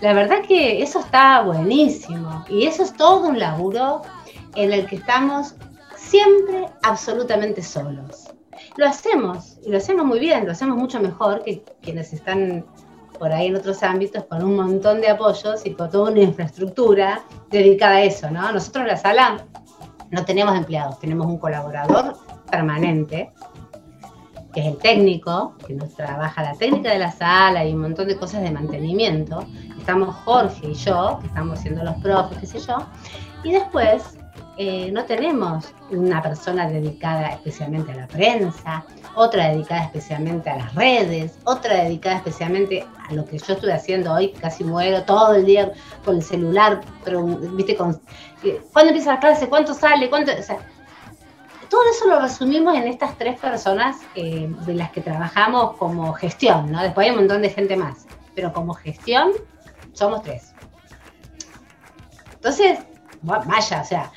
La 0.00 0.12
verdad 0.12 0.42
que 0.46 0.82
eso 0.82 1.00
está 1.00 1.40
buenísimo 1.42 2.44
y 2.48 2.66
eso 2.66 2.82
es 2.82 2.92
todo 2.92 3.28
un 3.28 3.38
laburo 3.38 4.02
en 4.54 4.72
el 4.72 4.86
que 4.86 4.96
estamos 4.96 5.54
siempre 5.96 6.68
absolutamente 6.82 7.62
solos. 7.62 8.28
Lo 8.76 8.86
hacemos 8.86 9.58
y 9.64 9.70
lo 9.70 9.78
hacemos 9.78 10.04
muy 10.04 10.18
bien, 10.18 10.44
lo 10.44 10.52
hacemos 10.52 10.76
mucho 10.76 11.00
mejor 11.00 11.42
que 11.42 11.64
quienes 11.80 12.12
están 12.12 12.66
por 13.18 13.32
ahí 13.32 13.48
en 13.48 13.56
otros 13.56 13.82
ámbitos 13.82 14.24
con 14.24 14.44
un 14.44 14.56
montón 14.56 15.00
de 15.00 15.08
apoyos 15.08 15.64
y 15.64 15.74
con 15.74 15.90
toda 15.90 16.10
una 16.10 16.20
infraestructura 16.20 17.22
dedicada 17.50 17.96
a 17.96 18.02
eso, 18.02 18.30
¿no? 18.30 18.52
Nosotros 18.52 18.86
la 18.86 18.96
sala 18.96 19.46
no 20.10 20.24
tenemos 20.24 20.56
empleados, 20.56 20.98
tenemos 21.00 21.26
un 21.26 21.38
colaborador 21.38 22.16
permanente, 22.50 23.32
que 24.52 24.60
es 24.60 24.66
el 24.66 24.78
técnico, 24.78 25.54
que 25.66 25.74
nos 25.74 25.94
trabaja 25.94 26.42
la 26.42 26.54
técnica 26.54 26.90
de 26.90 26.98
la 26.98 27.12
sala 27.12 27.64
y 27.64 27.74
un 27.74 27.80
montón 27.82 28.08
de 28.08 28.16
cosas 28.16 28.42
de 28.42 28.50
mantenimiento. 28.50 29.44
Estamos 29.78 30.14
Jorge 30.24 30.68
y 30.68 30.74
yo, 30.74 31.18
que 31.20 31.26
estamos 31.26 31.58
siendo 31.58 31.84
los 31.84 31.96
profes, 31.96 32.38
qué 32.38 32.46
sé 32.46 32.60
yo. 32.60 32.78
Y 33.44 33.52
después 33.52 34.15
eh, 34.58 34.90
no 34.90 35.04
tenemos 35.04 35.74
una 35.90 36.22
persona 36.22 36.66
dedicada 36.66 37.28
especialmente 37.28 37.92
a 37.92 37.96
la 37.96 38.06
prensa, 38.06 38.84
otra 39.14 39.48
dedicada 39.48 39.84
especialmente 39.84 40.48
a 40.48 40.56
las 40.56 40.74
redes, 40.74 41.38
otra 41.44 41.84
dedicada 41.84 42.16
especialmente 42.16 42.86
a 43.08 43.12
lo 43.12 43.26
que 43.26 43.38
yo 43.38 43.52
estuve 43.52 43.74
haciendo 43.74 44.14
hoy, 44.14 44.32
casi 44.32 44.64
muero 44.64 45.02
todo 45.02 45.34
el 45.34 45.44
día 45.44 45.72
con 46.04 46.16
el 46.16 46.22
celular, 46.22 46.80
pero, 47.04 47.22
viste, 47.24 47.76
con, 47.76 48.00
¿cuándo 48.72 48.90
empieza 48.90 49.12
la 49.12 49.20
clase? 49.20 49.46
¿Cuánto 49.48 49.74
sale? 49.74 50.08
¿Cuánto? 50.08 50.32
O 50.32 50.42
sea, 50.42 50.58
todo 51.68 51.82
eso 51.90 52.08
lo 52.08 52.20
resumimos 52.20 52.76
en 52.76 52.86
estas 52.86 53.18
tres 53.18 53.38
personas 53.38 53.96
eh, 54.14 54.48
de 54.64 54.74
las 54.74 54.90
que 54.90 55.02
trabajamos 55.02 55.76
como 55.76 56.14
gestión, 56.14 56.72
¿no? 56.72 56.82
Después 56.82 57.06
hay 57.06 57.10
un 57.10 57.18
montón 57.18 57.42
de 57.42 57.50
gente 57.50 57.76
más, 57.76 58.06
pero 58.34 58.54
como 58.54 58.72
gestión 58.72 59.32
somos 59.92 60.22
tres. 60.22 60.54
Entonces, 62.34 62.78
vaya, 63.22 63.80
o 63.80 63.84
sea, 63.84 64.12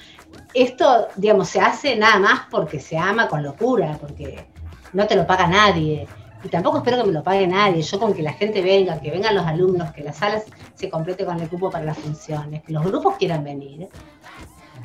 esto, 0.53 1.07
digamos, 1.15 1.49
se 1.49 1.62
hace 1.62 1.95
nada 1.95 2.19
más 2.19 2.41
porque 2.49 2.79
se 2.79 2.97
ama 2.97 3.27
con 3.27 3.43
locura, 3.43 3.97
porque 3.99 4.47
no 4.93 5.05
te 5.07 5.15
lo 5.15 5.25
paga 5.27 5.47
nadie. 5.47 6.07
Y 6.43 6.47
tampoco 6.47 6.77
espero 6.77 6.97
que 6.97 7.07
me 7.07 7.13
lo 7.13 7.23
pague 7.23 7.47
nadie. 7.47 7.81
Yo 7.81 7.99
con 7.99 8.13
que 8.13 8.23
la 8.23 8.33
gente 8.33 8.62
venga, 8.62 8.99
que 8.99 9.12
vengan 9.12 9.35
los 9.35 9.45
alumnos, 9.45 9.91
que 9.91 10.03
las 10.03 10.17
salas 10.17 10.45
se 10.73 10.89
complete 10.89 11.25
con 11.25 11.39
el 11.39 11.49
cupo 11.49 11.69
para 11.69 11.85
las 11.85 11.97
funciones, 11.97 12.63
que 12.63 12.73
los 12.73 12.83
grupos 12.83 13.17
quieran 13.17 13.43
venir. 13.43 13.89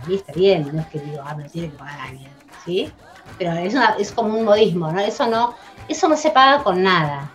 A 0.03 0.07
mí 0.07 0.17
está 0.17 0.33
bien, 0.33 0.69
no 0.73 0.81
es 0.81 0.87
que 0.89 0.99
digo, 0.99 1.23
ah, 1.25 1.35
me 1.35 1.49
tiene 1.49 1.71
que 1.71 1.79
pagar 1.79 1.99
alguien, 2.09 2.31
¿sí? 2.65 2.93
Pero 3.39 3.53
es, 3.53 3.75
es 3.99 4.13
como 4.13 4.37
un 4.37 4.45
modismo, 4.45 4.91
¿no? 4.91 5.01
Eso 5.01 5.27
no, 5.29 5.55
eso 5.89 6.09
no 6.09 6.17
se 6.17 6.31
paga 6.31 6.63
con 6.63 6.83
nada. 6.83 7.31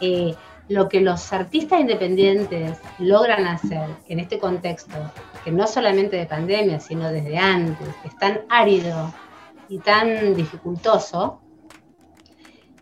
Eh, 0.00 0.34
lo 0.68 0.88
que 0.88 1.00
los 1.00 1.32
artistas 1.32 1.80
independientes 1.80 2.78
logran 2.98 3.46
hacer 3.46 3.88
en 4.08 4.20
este 4.20 4.38
contexto, 4.38 4.96
que 5.44 5.50
no 5.50 5.66
solamente 5.66 6.16
de 6.16 6.26
pandemia, 6.26 6.80
sino 6.80 7.10
desde 7.10 7.38
antes, 7.38 7.88
que 8.02 8.08
es 8.08 8.16
tan 8.18 8.40
árido 8.48 9.12
y 9.68 9.78
tan 9.78 10.34
dificultoso, 10.34 11.40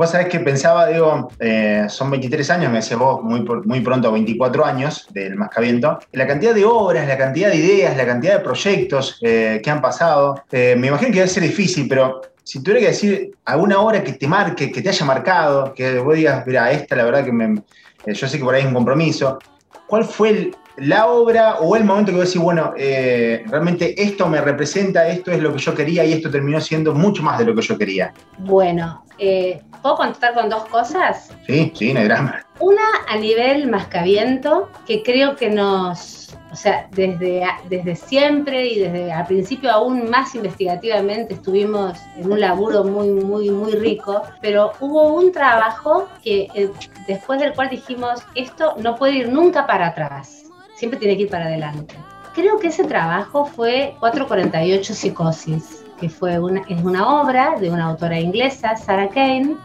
Vos 0.00 0.12
sabés 0.12 0.28
que 0.28 0.40
pensaba, 0.40 0.86
digo, 0.86 1.28
eh, 1.40 1.84
son 1.90 2.10
23 2.10 2.48
años, 2.52 2.70
me 2.72 2.78
decías 2.78 2.98
vos, 2.98 3.22
muy, 3.22 3.44
muy 3.66 3.82
pronto 3.82 4.10
24 4.10 4.64
años 4.64 5.06
del 5.10 5.36
Mascaviento. 5.36 5.98
La 6.12 6.26
cantidad 6.26 6.54
de 6.54 6.64
obras, 6.64 7.06
la 7.06 7.18
cantidad 7.18 7.50
de 7.50 7.56
ideas, 7.56 7.94
la 7.98 8.06
cantidad 8.06 8.38
de 8.38 8.40
proyectos 8.40 9.18
eh, 9.20 9.60
que 9.62 9.70
han 9.70 9.82
pasado, 9.82 10.42
eh, 10.52 10.74
me 10.78 10.86
imagino 10.86 11.10
que 11.10 11.18
debe 11.18 11.28
ser 11.28 11.42
difícil, 11.42 11.86
pero 11.86 12.22
si 12.42 12.62
tuviera 12.62 12.80
que 12.80 12.86
decir 12.86 13.32
alguna 13.44 13.78
obra 13.78 14.02
que 14.02 14.14
te 14.14 14.26
marque, 14.26 14.72
que 14.72 14.80
te 14.80 14.88
haya 14.88 15.04
marcado, 15.04 15.74
que 15.74 15.98
vos 15.98 16.16
digas, 16.16 16.46
mira, 16.46 16.72
esta 16.72 16.96
la 16.96 17.04
verdad 17.04 17.22
que 17.22 18.14
yo 18.14 18.26
sé 18.26 18.38
que 18.38 18.44
por 18.44 18.54
ahí 18.54 18.62
es 18.62 18.68
un 18.68 18.72
compromiso, 18.72 19.38
¿cuál 19.86 20.06
fue 20.06 20.30
el, 20.30 20.56
la 20.80 21.08
obra 21.08 21.56
o 21.60 21.76
el 21.76 21.84
momento 21.84 22.10
que 22.10 22.18
vos 22.18 22.26
decís, 22.26 22.40
bueno, 22.40 22.72
eh, 22.76 23.44
realmente 23.46 24.00
esto 24.02 24.26
me 24.26 24.40
representa, 24.40 25.06
esto 25.08 25.30
es 25.30 25.40
lo 25.42 25.52
que 25.52 25.58
yo 25.58 25.74
quería 25.74 26.04
y 26.04 26.12
esto 26.14 26.30
terminó 26.30 26.60
siendo 26.60 26.94
mucho 26.94 27.22
más 27.22 27.38
de 27.38 27.44
lo 27.44 27.54
que 27.54 27.62
yo 27.62 27.76
quería? 27.76 28.14
Bueno, 28.38 29.04
eh, 29.18 29.60
¿puedo 29.82 29.96
contar 29.96 30.32
con 30.32 30.48
dos 30.48 30.64
cosas? 30.66 31.30
Sí, 31.46 31.70
sí, 31.74 31.92
no 31.92 32.00
hay 32.00 32.06
drama. 32.06 32.42
Una 32.60 32.82
a 33.08 33.16
nivel 33.16 33.68
mascaviento, 33.68 34.70
que 34.86 35.02
creo 35.02 35.36
que 35.36 35.50
nos, 35.50 36.34
o 36.50 36.56
sea, 36.56 36.88
desde, 36.92 37.42
desde 37.68 37.94
siempre 37.94 38.66
y 38.66 38.78
desde 38.78 39.12
al 39.12 39.26
principio 39.26 39.70
aún 39.70 40.08
más 40.08 40.34
investigativamente 40.34 41.34
estuvimos 41.34 41.98
en 42.16 42.32
un 42.32 42.40
laburo 42.40 42.84
muy, 42.84 43.10
muy, 43.10 43.50
muy 43.50 43.72
rico, 43.72 44.22
pero 44.40 44.72
hubo 44.80 45.12
un 45.12 45.30
trabajo 45.30 46.08
que 46.24 46.48
eh, 46.54 46.70
después 47.06 47.38
del 47.38 47.52
cual 47.52 47.68
dijimos, 47.68 48.22
esto 48.34 48.76
no 48.78 48.96
puede 48.96 49.16
ir 49.16 49.28
nunca 49.28 49.66
para 49.66 49.88
atrás 49.88 50.40
siempre 50.80 50.98
tiene 50.98 51.14
que 51.14 51.24
ir 51.24 51.28
para 51.28 51.44
adelante. 51.44 51.94
Creo 52.34 52.58
que 52.58 52.68
ese 52.68 52.84
trabajo 52.84 53.44
fue 53.44 53.94
448 54.00 54.94
Psicosis, 54.94 55.84
que 56.00 56.08
fue 56.08 56.38
una, 56.38 56.62
es 56.70 56.82
una 56.82 57.20
obra 57.20 57.56
de 57.60 57.70
una 57.70 57.84
autora 57.84 58.18
inglesa, 58.18 58.76
Sarah 58.76 59.10
Kane, 59.10 59.56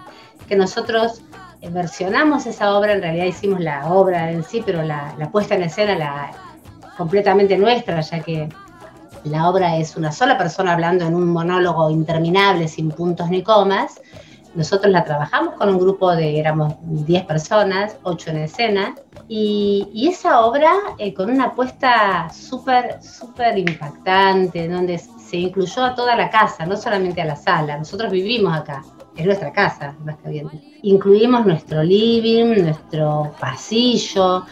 que 0.49 0.58
nosotros 0.58 1.21
eh, 1.62 1.69
versionamos 1.69 2.45
esa 2.45 2.78
obra, 2.78 2.91
en 2.91 3.01
realidad 3.01 3.25
hicimos 3.28 3.62
la 3.62 3.86
obra 3.86 4.30
en 4.30 4.43
sí, 4.43 4.62
pero 4.65 4.84
la, 4.84 5.15
puesta 5.32 5.56
en 5.56 5.63
escena 5.63 5.95
la, 5.95 6.32
completamente 6.97 7.58
nuestra, 7.58 8.01
ya 8.01 8.19
que 8.19 8.49
la 9.23 9.49
obra 9.49 9.78
es 9.78 9.95
una 9.95 10.12
sola 10.12 10.38
persona 10.38 10.73
hablando 10.73 11.08
en 11.08 11.15
un 11.15 11.30
monólogo 11.30 11.89
interminable 11.89 12.67
sin 12.67 12.89
puntos 12.89 13.30
ni 13.30 13.41
comas. 13.41 14.01
Nosotros 14.56 14.91
la 14.91 15.04
trabajamos 15.04 15.56
con 15.56 15.70
un 15.70 15.80
grupo 15.80 16.15
de, 16.15 16.39
éramos 16.39 16.76
10 16.82 17.26
personas, 17.26 17.98
8 18.04 18.32
en 18.32 18.38
escena, 18.38 18.96
y, 19.28 20.08
esa 20.10 20.41
obra 20.41 20.72
eh, 20.98 21.13
con 21.13 21.30
una 21.30 21.46
apuesta 21.46 22.30
súper, 22.30 23.02
súper 23.02 23.58
impactante, 23.58 24.68
donde 24.68 24.98
se 24.98 25.38
incluyó 25.38 25.84
a 25.84 25.96
toda 25.96 26.15
la 26.15 26.30
casa, 26.30 26.65
no 26.65 26.78
solamente 26.78 27.22
a 27.22 27.26
la 27.26 27.36
sala. 27.36 27.78
Nosotros 27.78 28.12
vivimos 28.12 28.56
acá, 28.56 28.84
es 29.15 29.26
nuestra 29.26 29.52
casa, 29.52 29.96
más 30.04 30.18
que 30.18 30.30
bien. 30.30 30.50
Incluimos 30.84 31.46
nuestro 31.46 31.84
living, 31.84 32.63
nuestro 32.63 33.34
pasillo. 33.39 34.46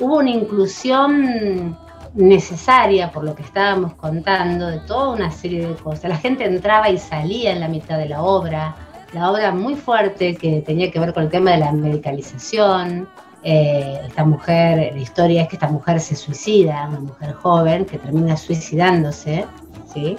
Hubo 0.00 0.18
una 0.18 0.30
inclusión 0.30 1.76
necesaria 2.14 3.12
por 3.12 3.24
lo 3.24 3.34
que 3.34 3.42
estábamos 3.42 3.94
contando 3.94 4.68
de 4.68 4.78
toda 4.80 5.10
una 5.10 5.30
serie 5.30 5.68
de 5.68 5.74
cosas. 5.74 6.08
La 6.08 6.16
gente 6.16 6.44
entraba 6.44 6.88
y 6.88 6.98
salía 6.98 7.52
en 7.52 7.60
la 7.60 7.68
mitad 7.68 7.98
de 7.98 8.08
la 8.08 8.22
obra. 8.22 8.74
La 9.12 9.30
obra 9.30 9.52
muy 9.52 9.74
fuerte 9.76 10.34
que 10.34 10.62
tenía 10.62 10.90
que 10.90 10.98
ver 10.98 11.14
con 11.14 11.24
el 11.24 11.30
tema 11.30 11.52
de 11.52 11.58
la 11.58 11.72
medicalización, 11.72 13.08
eh, 13.42 14.00
esta 14.04 14.24
mujer, 14.24 14.92
la 14.92 15.00
historia 15.00 15.42
es 15.42 15.48
que 15.48 15.56
esta 15.56 15.68
mujer 15.68 16.00
se 16.00 16.16
suicida, 16.16 16.88
una 16.88 17.00
mujer 17.00 17.32
joven 17.34 17.84
que 17.84 17.98
termina 17.98 18.36
suicidándose, 18.36 19.46
¿sí? 19.92 20.16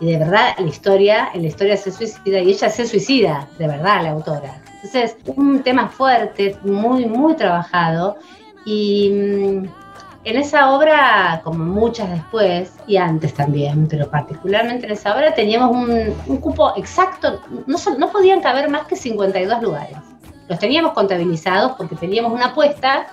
Y 0.00 0.06
de 0.06 0.18
verdad 0.18 0.54
la 0.58 0.66
historia, 0.66 1.28
en 1.34 1.42
la 1.42 1.48
historia 1.48 1.76
se 1.76 1.92
suicida 1.92 2.40
y 2.40 2.50
ella 2.50 2.68
se 2.68 2.86
suicida, 2.86 3.48
de 3.58 3.68
verdad, 3.68 4.02
la 4.02 4.10
autora. 4.10 4.60
Entonces, 4.82 5.16
un 5.36 5.62
tema 5.62 5.88
fuerte, 5.88 6.56
muy, 6.64 7.06
muy 7.06 7.36
trabajado 7.36 8.16
y 8.66 9.10
mm, 9.10 9.68
en 10.24 10.36
esa 10.36 10.74
obra, 10.74 11.40
como 11.44 11.64
muchas 11.64 12.10
después 12.10 12.72
y 12.86 12.96
antes 12.96 13.34
también, 13.34 13.86
pero 13.88 14.10
particularmente 14.10 14.86
en 14.86 14.92
esa 14.92 15.14
obra, 15.14 15.34
teníamos 15.34 15.70
un, 15.70 16.40
cupo 16.40 16.72
exacto, 16.76 17.40
no, 17.66 17.76
no 17.98 18.10
podían 18.10 18.40
caber 18.40 18.68
más 18.70 18.86
que 18.86 18.96
52 18.96 19.62
lugares 19.62 19.98
los 20.48 20.58
teníamos 20.58 20.92
contabilizados 20.92 21.72
porque 21.72 21.96
teníamos 21.96 22.32
una 22.32 22.46
apuesta 22.46 23.06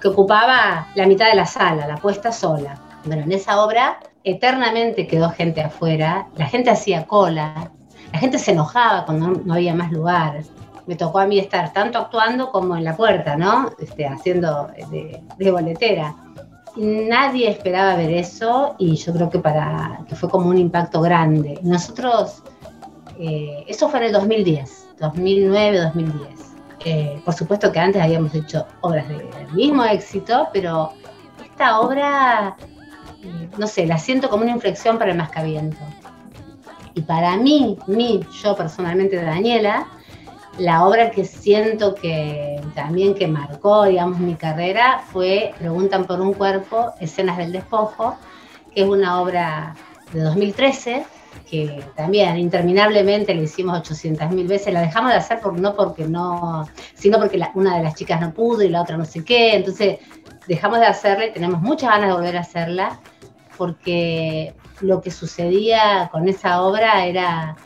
que, 0.00 0.08
ocupaba 0.08 0.88
la 0.94 1.06
mitad 1.06 1.28
de 1.28 1.34
la 1.34 1.46
sala, 1.46 1.86
la 1.86 1.94
apuesta 1.94 2.30
sola. 2.32 2.78
Bueno, 3.04 3.22
en 3.22 3.32
esa 3.32 3.62
obra 3.62 3.98
eternamente 4.22 5.06
quedó 5.06 5.30
gente 5.30 5.60
afuera, 5.60 6.28
la 6.36 6.46
gente 6.46 6.70
hacía 6.70 7.06
cola, 7.06 7.70
la 8.12 8.18
gente 8.18 8.38
se 8.38 8.52
enojaba 8.52 9.04
cuando 9.04 9.42
no, 9.44 9.54
había 9.54 9.74
más 9.74 9.90
lugar. 9.90 10.42
Me 10.86 10.96
tocó 10.96 11.18
a 11.18 11.26
mí 11.26 11.38
estar 11.38 11.72
tanto 11.72 11.98
actuando 11.98 12.50
como 12.50 12.76
en 12.76 12.84
la 12.84 12.96
puerta, 12.96 13.36
¿no? 13.36 13.70
Este, 13.78 14.06
haciendo 14.06 14.68
de, 14.90 15.22
de 15.38 15.50
boletera. 15.50 16.14
Nadie 16.76 17.48
esperaba 17.50 17.94
ver 17.94 18.10
eso 18.10 18.74
y 18.78 18.96
yo 18.96 19.12
creo 19.12 19.30
que, 19.30 19.38
para, 19.38 20.00
que 20.08 20.16
fue 20.16 20.28
como 20.28 20.48
un 20.50 20.58
impacto 20.58 21.00
grande. 21.00 21.58
Nosotros 21.62 22.42
Eh, 23.18 23.64
eso 23.68 23.88
fue 23.88 24.00
en 24.00 24.06
el 24.06 24.12
2010, 24.12 24.88
2009, 24.98 25.78
2010. 25.78 26.28
Eh, 26.86 27.20
por 27.24 27.34
supuesto 27.34 27.72
que 27.72 27.78
antes 27.78 28.02
habíamos 28.02 28.34
hecho 28.34 28.66
obras 28.80 29.08
del 29.08 29.52
mismo 29.52 29.84
éxito, 29.84 30.48
pero 30.52 30.92
esta 31.42 31.80
obra, 31.80 32.56
eh, 33.22 33.48
no 33.56 33.66
sé, 33.66 33.86
la 33.86 33.98
siento 33.98 34.28
como 34.28 34.42
una 34.42 34.52
inflexión 34.52 34.98
para 34.98 35.12
el 35.12 35.16
mascaviento. 35.16 35.78
Y 36.94 37.02
para 37.02 37.36
mí, 37.36 37.78
mí, 37.86 38.20
yo 38.42 38.54
personalmente, 38.54 39.16
Daniela, 39.16 39.86
la 40.58 40.86
obra 40.86 41.10
que 41.10 41.24
siento 41.24 41.94
que 41.94 42.60
también 42.74 43.14
que 43.14 43.26
marcó, 43.26 43.84
digamos, 43.84 44.18
mi 44.18 44.34
carrera 44.34 45.02
fue 45.12 45.52
Preguntan 45.58 46.04
por 46.04 46.20
un 46.20 46.32
cuerpo, 46.32 46.92
escenas 47.00 47.38
del 47.38 47.52
despojo, 47.52 48.16
que 48.74 48.82
es 48.82 48.88
una 48.88 49.20
obra 49.20 49.74
de 50.12 50.20
2013 50.20 51.04
que 51.50 51.84
también 51.96 52.36
interminablemente 52.38 53.34
le 53.34 53.42
hicimos 53.44 53.78
800 53.78 54.30
mil 54.30 54.46
veces, 54.46 54.72
la 54.72 54.80
dejamos 54.80 55.10
de 55.10 55.18
hacer 55.18 55.40
por, 55.40 55.58
no 55.58 55.74
porque 55.74 56.06
no, 56.06 56.66
sino 56.94 57.18
porque 57.18 57.40
una 57.54 57.76
de 57.76 57.82
las 57.82 57.94
chicas 57.94 58.20
no 58.20 58.32
pudo 58.32 58.62
y 58.62 58.68
la 58.68 58.82
otra 58.82 58.96
no 58.96 59.04
sé 59.04 59.24
qué, 59.24 59.56
entonces 59.56 59.98
dejamos 60.46 60.80
de 60.80 60.86
hacerla 60.86 61.26
y 61.26 61.32
tenemos 61.32 61.60
muchas 61.60 61.90
ganas 61.90 62.08
de 62.08 62.14
volver 62.14 62.36
a 62.36 62.40
hacerla 62.40 63.00
porque 63.56 64.54
lo 64.80 65.00
que 65.00 65.10
sucedía 65.10 66.08
con 66.10 66.28
esa 66.28 66.62
obra 66.62 67.06
era, 67.06 67.56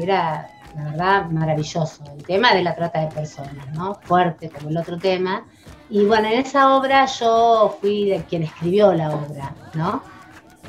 era 0.00 0.48
la 0.76 0.84
verdad 0.84 1.30
maravilloso, 1.30 2.02
el 2.16 2.24
tema 2.24 2.54
de 2.54 2.62
la 2.62 2.74
trata 2.74 3.00
de 3.00 3.08
personas, 3.08 3.72
¿no? 3.74 3.94
Fuerte 4.02 4.48
como 4.50 4.70
el 4.70 4.76
otro 4.76 4.98
tema. 4.98 5.44
Y 5.90 6.04
bueno, 6.04 6.28
en 6.28 6.40
esa 6.40 6.76
obra 6.76 7.06
yo 7.06 7.76
fui 7.80 8.10
de 8.10 8.22
quien 8.24 8.42
escribió 8.42 8.92
la 8.92 9.10
obra, 9.14 9.54
¿no? 9.74 10.02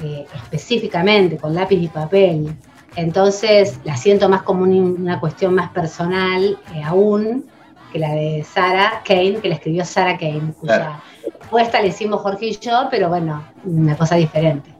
Eh, 0.03 0.25
específicamente 0.35 1.37
con 1.37 1.55
lápiz 1.55 1.77
y 1.77 1.87
papel. 1.87 2.55
Entonces 2.95 3.79
la 3.83 3.97
siento 3.97 4.29
más 4.29 4.43
como 4.43 4.63
una 4.63 5.19
cuestión 5.19 5.53
más 5.53 5.69
personal 5.71 6.57
eh, 6.73 6.83
aún 6.83 7.45
que 7.91 7.99
la 7.99 8.11
de 8.11 8.43
Sara 8.43 9.01
Kane, 9.05 9.37
que 9.41 9.49
la 9.49 9.55
escribió 9.55 9.85
Sara 9.85 10.17
Kane, 10.17 10.53
cuya 10.59 11.01
puesta 11.49 11.81
le 11.81 11.87
hicimos 11.87 12.21
Jorge 12.21 12.47
y 12.47 12.57
yo, 12.57 12.87
pero 12.91 13.07
bueno, 13.07 13.43
una 13.63 13.95
cosa 13.95 14.15
diferente. 14.15 14.74